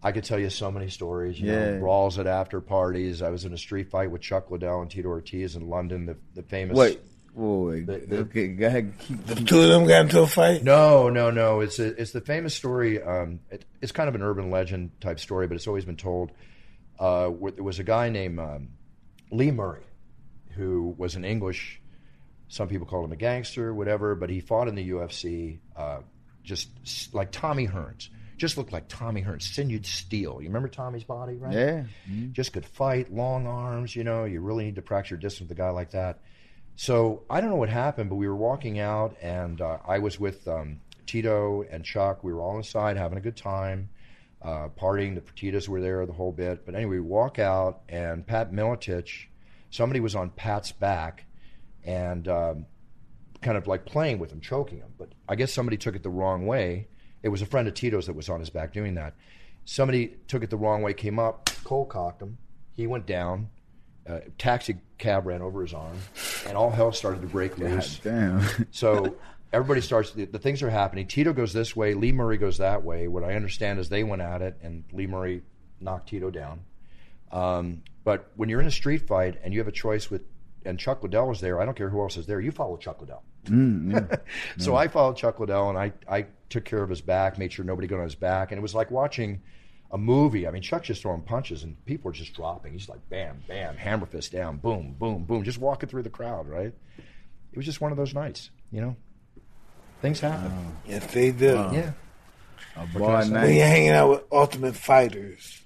[0.02, 1.38] I could tell you so many stories.
[1.38, 1.72] You Yeah.
[1.72, 3.22] know, brawls at after parties.
[3.22, 6.06] I was in a street fight with Chuck Liddell and Tito Ortiz in London.
[6.06, 6.76] The the famous.
[6.76, 7.00] Wait.
[7.38, 7.86] Wait.
[7.86, 8.94] The- the- okay, go ahead.
[8.98, 10.64] Keep, The two of them got into a fight.
[10.64, 11.60] No, no, no.
[11.60, 13.00] It's a, it's the famous story.
[13.02, 16.32] Um, it, it's kind of an urban legend type story, but it's always been told.
[16.98, 18.70] Uh, where there was a guy named um,
[19.30, 19.84] Lee Murray,
[20.56, 21.80] who was an English.
[22.48, 25.98] Some people called him a gangster, whatever, but he fought in the UFC, uh,
[26.42, 26.68] just
[27.14, 28.08] like Tommy Hearns.
[28.36, 30.40] Just looked like Tommy Hearns, sinewed steel.
[30.40, 31.52] You remember Tommy's body, right?
[31.54, 31.82] yeah.
[32.32, 33.94] just could fight, long arms.
[33.94, 36.18] You know, you really need to practice your distance with a guy like that.
[36.80, 40.20] So I don't know what happened, but we were walking out, and uh, I was
[40.20, 42.22] with um, Tito and Chuck.
[42.22, 43.88] We were all inside having a good time,
[44.42, 45.16] uh, partying.
[45.16, 46.64] The Fertitas were there, the whole bit.
[46.64, 49.26] But anyway, we walk out, and Pat Miletich,
[49.70, 51.24] somebody was on Pat's back,
[51.82, 52.66] and um,
[53.42, 54.92] kind of like playing with him, choking him.
[54.96, 56.86] But I guess somebody took it the wrong way.
[57.24, 59.16] It was a friend of Tito's that was on his back doing that.
[59.64, 62.38] Somebody took it the wrong way, came up, cold cocked him.
[62.76, 63.48] He went down.
[64.08, 65.98] Uh, taxi cab ran over his arm,
[66.46, 67.98] and all hell started to break loose.
[67.98, 68.42] Damn.
[68.70, 69.16] So
[69.52, 70.12] everybody starts.
[70.12, 71.06] The, the things are happening.
[71.06, 71.94] Tito goes this way.
[71.94, 73.08] Lee Murray goes that way.
[73.08, 75.42] What I understand is they went at it, and Lee Murray
[75.80, 76.60] knocked Tito down.
[77.30, 80.22] Um, but when you're in a street fight and you have a choice with,
[80.64, 81.60] and Chuck Liddell was there.
[81.60, 82.40] I don't care who else is there.
[82.40, 83.22] You follow Chuck Liddell.
[84.58, 87.64] so I followed Chuck Liddell, and I I took care of his back, made sure
[87.64, 89.42] nobody got on his back, and it was like watching
[89.90, 90.46] a movie.
[90.46, 92.72] I mean, Chuck's just throwing punches, and people are just dropping.
[92.72, 96.48] He's like, bam, bam, hammer fist down, boom, boom, boom, just walking through the crowd,
[96.48, 96.74] right?
[97.52, 98.96] It was just one of those nights, you know.
[100.02, 100.76] Things happen.
[100.86, 101.54] Yes, they do.
[101.72, 101.92] Yeah.
[102.76, 103.02] A can
[103.36, 103.44] I?
[103.44, 105.60] When you're hanging out with ultimate fighters,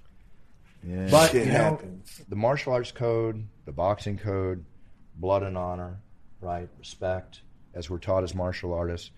[0.86, 1.08] Yeah.
[1.10, 2.22] But shit you know, happens.
[2.28, 4.64] the martial arts code, the boxing code,
[5.16, 5.98] blood and honor,
[6.40, 6.68] right?
[6.78, 7.42] Respect,
[7.74, 9.10] as we're taught as martial artists.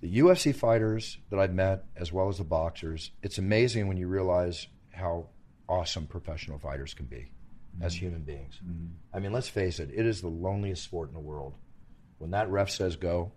[0.00, 4.06] The UFC fighters that I've met, as well as the boxers, it's amazing when you
[4.06, 5.26] realize how
[5.68, 7.30] awesome professional fighters can be
[7.80, 8.60] as human beings.
[9.12, 11.54] I mean, let's face it, it is the loneliest sport in the world.
[12.18, 13.32] When that ref says go,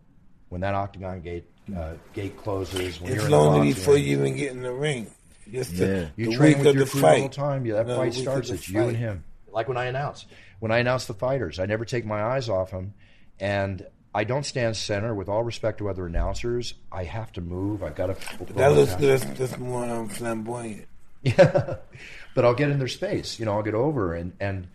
[0.49, 1.45] when that octagon gate
[1.75, 4.73] uh, gate closes, when it's you're in the lonely before you even get in the
[4.73, 5.07] ring.
[5.51, 7.65] Just the, you the train with your crew the whole time.
[7.65, 8.49] Yeah, that No, fight starts.
[8.49, 9.23] It's you and him.
[9.51, 10.25] Like when I announce,
[10.59, 12.93] when I announce the fighters, I never take my eyes off them,
[13.39, 15.15] and I don't stand center.
[15.15, 17.83] With all respect to other announcers, I have to move.
[17.83, 18.53] I've got to.
[18.53, 18.95] That looks.
[18.95, 20.87] That's, that's more um, flamboyant.
[21.23, 21.75] Yeah,
[22.35, 23.39] but I'll get in their space.
[23.39, 24.67] You know, I'll get over and and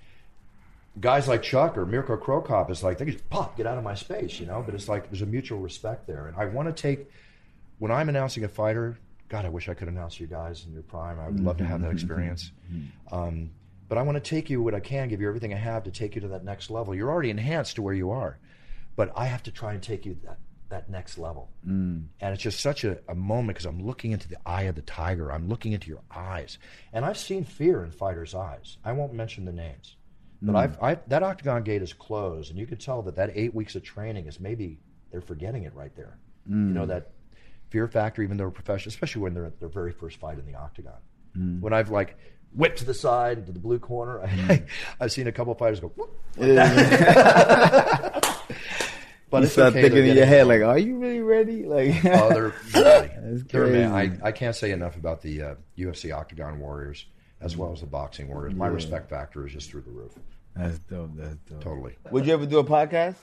[1.00, 3.84] guys like Chuck or Mirko Cro Cop is like they just pop get out of
[3.84, 4.40] my space.
[4.40, 7.10] You know, but it's like there's a mutual respect there, and I want to take
[7.78, 8.98] when I'm announcing a fighter.
[9.28, 11.18] God, I wish I could announce you guys in your prime.
[11.18, 12.52] I would love to have that experience.
[13.10, 13.50] Um,
[13.88, 15.90] but I want to take you what I can, give you everything I have to
[15.90, 16.94] take you to that next level.
[16.94, 18.38] You're already enhanced to where you are,
[18.96, 20.38] but I have to try and take you that
[20.68, 21.48] that next level.
[21.66, 22.06] Mm.
[22.20, 24.82] And it's just such a, a moment because I'm looking into the eye of the
[24.82, 25.30] tiger.
[25.30, 26.58] I'm looking into your eyes,
[26.92, 28.78] and I've seen fear in fighters' eyes.
[28.84, 29.96] I won't mention the names,
[30.42, 30.58] but mm.
[30.58, 33.76] I've, I've that octagon gate is closed, and you can tell that that eight weeks
[33.76, 34.80] of training is maybe
[35.10, 36.18] they're forgetting it right there.
[36.48, 36.88] You know mm.
[36.88, 37.10] that
[37.70, 40.54] fear factor, even though professional, especially when they're at their very first fight in the
[40.54, 40.98] octagon.
[41.36, 41.60] Mm.
[41.60, 42.16] When I've like
[42.54, 44.62] whipped to the side to the blue corner, I,
[45.00, 45.88] I've seen a couple of fighters go.
[45.88, 48.32] "Whoop," like that.
[49.30, 51.64] But you it's start okay, thinking in your head like, are you really ready?
[51.64, 53.42] Like, Oh, they're, they're ready.
[53.50, 53.92] They're man.
[53.92, 54.28] I.
[54.28, 57.06] I can't say enough about the uh, UFC Octagon Warriors
[57.40, 58.54] as well as the boxing Warriors.
[58.54, 58.74] My Yeah.
[58.74, 60.12] respect factor is just through the roof.
[60.54, 61.10] That's dope.
[61.16, 61.60] That's dope.
[61.62, 61.96] Totally.
[62.10, 63.16] Would you ever do a podcast?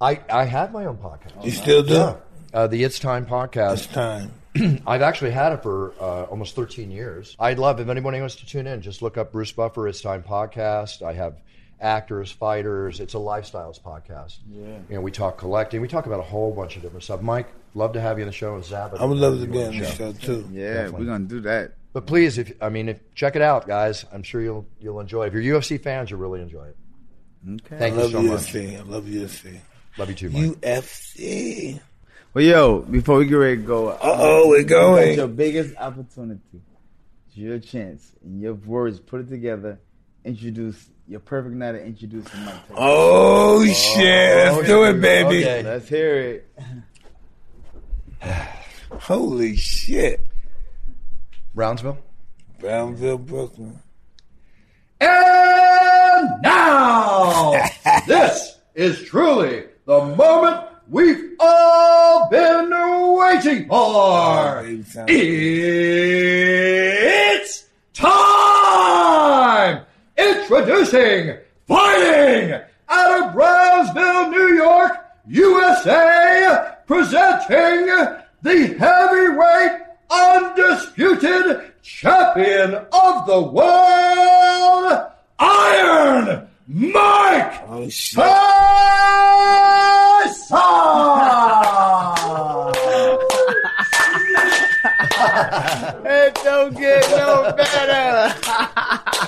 [0.00, 1.44] I, I have my own podcast.
[1.44, 1.92] You still do?
[1.94, 2.16] Yeah.
[2.54, 3.72] Uh, the It's Time podcast.
[3.74, 4.32] It's time.
[4.86, 7.36] I've actually had it for uh, almost 13 years.
[7.38, 9.86] I'd love if anybody wants to tune in, just look up Bruce Buffer.
[9.88, 11.02] It's Time podcast.
[11.02, 11.34] I have
[11.80, 13.00] actors, fighters.
[13.00, 14.38] It's a lifestyles podcast.
[14.50, 14.78] Yeah.
[14.88, 15.80] You know, we talk collecting.
[15.80, 17.22] We talk about a whole bunch of different stuff.
[17.22, 18.54] Mike, love to have you on the show.
[18.54, 20.12] And Zab, I would love to you be on on the the show.
[20.12, 20.48] show too.
[20.52, 21.00] Yeah, Definitely.
[21.00, 21.72] we're gonna do that.
[21.92, 24.04] But please, if I mean, if, check it out, guys.
[24.12, 25.24] I'm sure you'll you'll enjoy.
[25.24, 25.28] it.
[25.28, 26.76] If you're UFC fans, you'll really enjoy it.
[27.48, 27.76] Okay.
[27.76, 28.40] I Thank you love so much.
[28.52, 28.78] UFC.
[28.78, 29.58] I love UFC.
[29.96, 30.60] Love you too, Mike.
[30.60, 31.80] UFC.
[32.34, 35.16] Well, yo, before we get ready to go, uh oh, we're going.
[35.16, 36.60] Your biggest opportunity.
[37.32, 38.12] Your chance.
[38.24, 39.78] and your words, put it together.
[40.24, 42.44] Introduce your perfect night to introduce Mike.
[42.44, 42.76] Tyson.
[42.76, 44.04] Oh, oh, shit.
[44.04, 45.42] Let's oh, do it, baby.
[45.42, 45.62] Okay.
[45.62, 46.50] Let's hear it.
[49.00, 50.26] Holy shit.
[51.54, 51.98] Brownsville.
[52.58, 53.78] Brownsville, Brooklyn.
[55.00, 57.68] And now,
[58.06, 62.70] this is truly the moment we've all been
[63.14, 63.74] waiting for.
[63.74, 65.62] Oh, baby,
[67.40, 68.37] It's time!
[70.58, 71.36] Introducing
[71.68, 74.90] Fighting out of Brownsville, New York,
[75.28, 77.86] USA, presenting
[78.42, 85.02] the heavyweight undisputed champion of the world,
[85.38, 88.24] Iron Mike Oh, shit.
[90.38, 90.58] Tyson!
[96.10, 98.34] It don't get no better.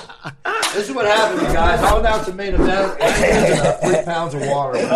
[0.81, 1.79] This is what happens, guys.
[1.83, 2.93] I'll announce the main event.
[3.83, 4.79] Three pounds of water.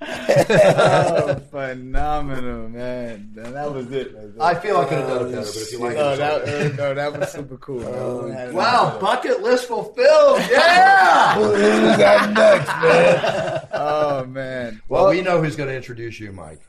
[0.00, 3.32] oh, phenomenal, man.
[3.34, 4.12] That was it.
[4.12, 4.40] That was it.
[4.40, 6.42] I feel I could have done it better, but if you like no, it, that,
[6.42, 8.28] uh, no, that was super cool.
[8.28, 8.54] man.
[8.54, 10.38] Wow, bucket list fulfilled.
[10.48, 11.36] Yeah.
[11.40, 13.68] You got nuts, man.
[13.72, 14.80] Oh man.
[14.88, 16.60] well, we know who's going to introduce you, Mike.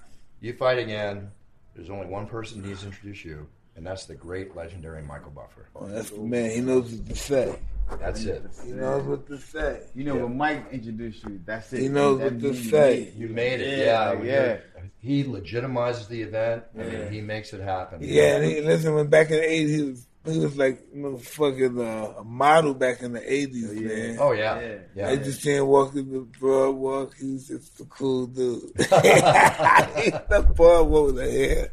[0.42, 1.30] You fight again.
[1.76, 5.32] There's only one person who needs to introduce you, and that's the great, legendary Michael
[5.32, 5.68] Buffer.
[5.76, 6.52] Oh, that's the man.
[6.52, 7.60] He knows what to say.
[8.00, 8.44] That's it.
[8.66, 9.82] He knows what to say.
[9.94, 11.82] You know when Mike introduced you, that's it.
[11.82, 13.14] He knows That what to say.
[13.16, 13.80] You made it.
[13.86, 14.58] Yeah, Yeah, yeah.
[15.00, 16.64] He legitimizes the event.
[16.74, 18.00] I mean, he makes it happen.
[18.02, 21.02] Yeah, and he, listen, when back in the 80s, he was, he was like you
[21.04, 24.18] know, fucking uh, a model back in the 80s, man.
[24.20, 24.78] Oh yeah, Yeah.
[24.96, 25.10] yeah.
[25.10, 27.16] I just seen him walking the boardwalk.
[27.18, 28.62] He was just a cool dude.
[28.78, 31.72] the boardwalk with the hair.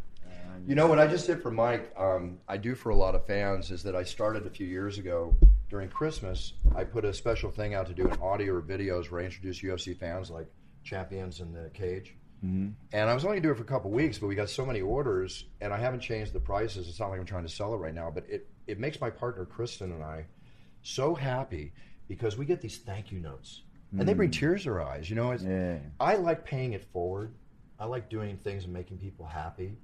[0.67, 1.93] You know what I just did for Mike?
[1.97, 4.99] Um, I do for a lot of fans is that I started a few years
[4.99, 5.35] ago
[5.69, 6.53] during Christmas.
[6.77, 9.61] I put a special thing out to do an audio or videos where I introduce
[9.61, 10.47] UFC fans like
[10.85, 12.15] champions in the cage.
[12.93, 14.51] And I was only going to do it for a couple weeks, but we got
[14.51, 16.89] so many orders, and I haven't changed the prices.
[16.89, 19.11] It's not like I'm trying to sell it right now, but it, it makes my
[19.11, 20.27] partner Kristen and I
[20.83, 21.73] so happy
[22.09, 23.63] because we get these thank you notes,
[23.97, 25.09] and they bring tears to our eyes.
[25.09, 25.79] You know, it's, Yeah.
[26.01, 27.33] I like paying it forward.
[27.79, 29.77] I like doing things and making people happy.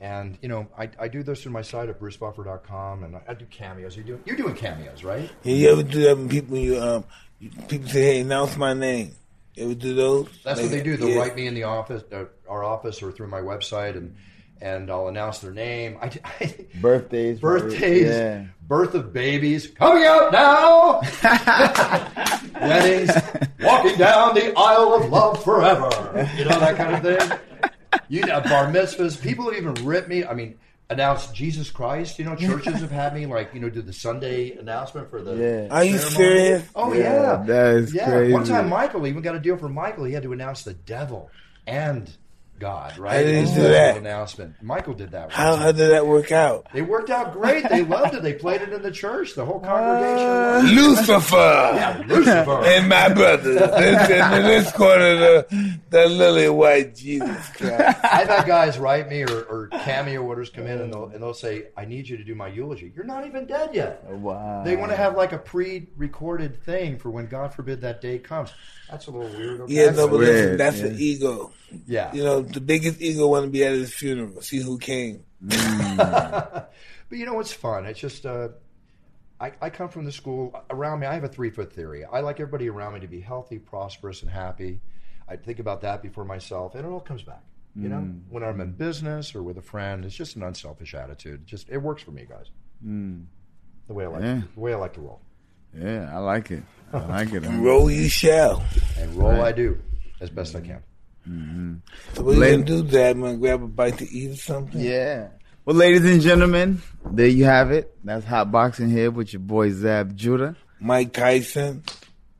[0.00, 3.34] And you know, I, I do this through my site at brucebuffer.com, and I, I
[3.34, 3.96] do cameos.
[3.96, 5.30] You do you're doing cameos, right?
[5.42, 7.04] Yeah, you ever do that when people you um
[7.38, 9.12] you, people say, "Hey, announce my name"?
[9.54, 10.28] You ever do those?
[10.44, 10.96] That's Like, what they do.
[10.96, 11.20] They'll yeah.
[11.20, 14.14] write me in the office, uh, our office, or through my website, and
[14.60, 15.96] and I'll announce their name.
[16.02, 17.38] I, I Birthdays.
[17.40, 18.44] birthdays, Yeah.
[18.66, 21.00] birth of babies, Coming out now,
[22.60, 23.10] weddings,
[23.60, 26.28] walking down the aisle of love forever.
[26.36, 27.38] You know that kind of thing.
[28.08, 29.20] You know, bar mitzvahs.
[29.20, 30.24] People have even ripped me.
[30.24, 30.58] I mean,
[30.90, 32.18] announce Jesus Christ.
[32.18, 35.34] You know, churches have had me like you know do the Sunday announcement for the.
[35.34, 35.74] Yeah.
[35.74, 36.16] Are you ceremony.
[36.16, 36.68] serious?
[36.74, 38.10] Oh yeah, that is yeah.
[38.10, 38.32] crazy.
[38.32, 40.04] One time, Michael even got a deal for Michael.
[40.04, 41.30] He had to announce the devil
[41.66, 42.10] and
[42.58, 42.96] God.
[42.98, 43.16] Right?
[43.16, 43.96] How did he do that?
[43.96, 44.54] Announcement.
[44.62, 45.32] Michael did that.
[45.32, 46.68] How how did that work out?
[46.72, 47.68] They worked out great.
[47.68, 48.22] They loved it.
[48.22, 49.34] They played it in the church.
[49.34, 50.26] The whole congregation.
[50.26, 50.74] Uh, loved it.
[50.74, 51.36] Lucifer
[51.74, 52.62] Yeah, Lucifer.
[52.64, 53.56] and my brothers.
[53.56, 57.98] Listen to this corner, the the lily white Jesus Christ.
[58.04, 61.34] I've had guys write me or, or cameo orders come in and they'll, and they'll
[61.34, 62.92] say, I need you to do my eulogy.
[62.94, 64.04] You're not even dead yet.
[64.04, 64.62] Wow.
[64.64, 68.18] They want to have like a pre recorded thing for when, God forbid, that day
[68.18, 68.52] comes.
[68.94, 69.60] That's a little weird.
[69.62, 69.72] okay?
[69.72, 70.86] Yeah, no, but listen, weird, that's yeah.
[70.86, 71.52] an ego.
[71.86, 72.14] Yeah.
[72.14, 74.40] You know, the biggest ego want to be at his funeral.
[74.40, 75.24] See who came.
[75.40, 76.70] but
[77.10, 77.86] you know, it's fun.
[77.86, 78.48] It's just, uh,
[79.40, 81.08] I, I come from the school around me.
[81.08, 82.04] I have a three foot theory.
[82.04, 84.80] I like everybody around me to be healthy, prosperous, and happy.
[85.28, 87.42] I think about that before myself, and it all comes back.
[87.76, 91.40] You know, when I'm in business or with a friend, it's just an unselfish attitude.
[91.40, 92.46] It just it works for me, guys.
[93.88, 94.42] The way I like, Yeah.
[94.54, 95.20] the way I like to roll,
[95.76, 96.62] Yeah, I like it.
[96.94, 97.40] I like it.
[97.40, 98.62] Roll you shall.
[98.98, 99.78] and roll I do.
[100.20, 100.82] as best I can.
[102.14, 103.16] So what are you gonna do, Dad?
[103.16, 104.80] I'm gonna grab a bite to eat or something?
[104.80, 105.28] Yeah.
[105.64, 107.96] Well, ladies and gentlemen, there you have it.
[108.04, 110.56] That's Hotboxin' here with your boy Zab Judah.
[110.78, 111.82] Mike Tyson,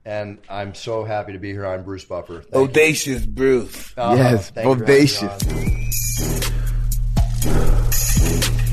[0.04, 1.64] And I'm so happy to be here.
[1.66, 2.42] I'm Bruce Buffer.
[2.42, 2.60] Thank you.
[2.60, 3.94] Audacious Bruce.
[3.96, 5.48] Uh, yes, thank you for having me bodacious.
[8.58, 8.63] on.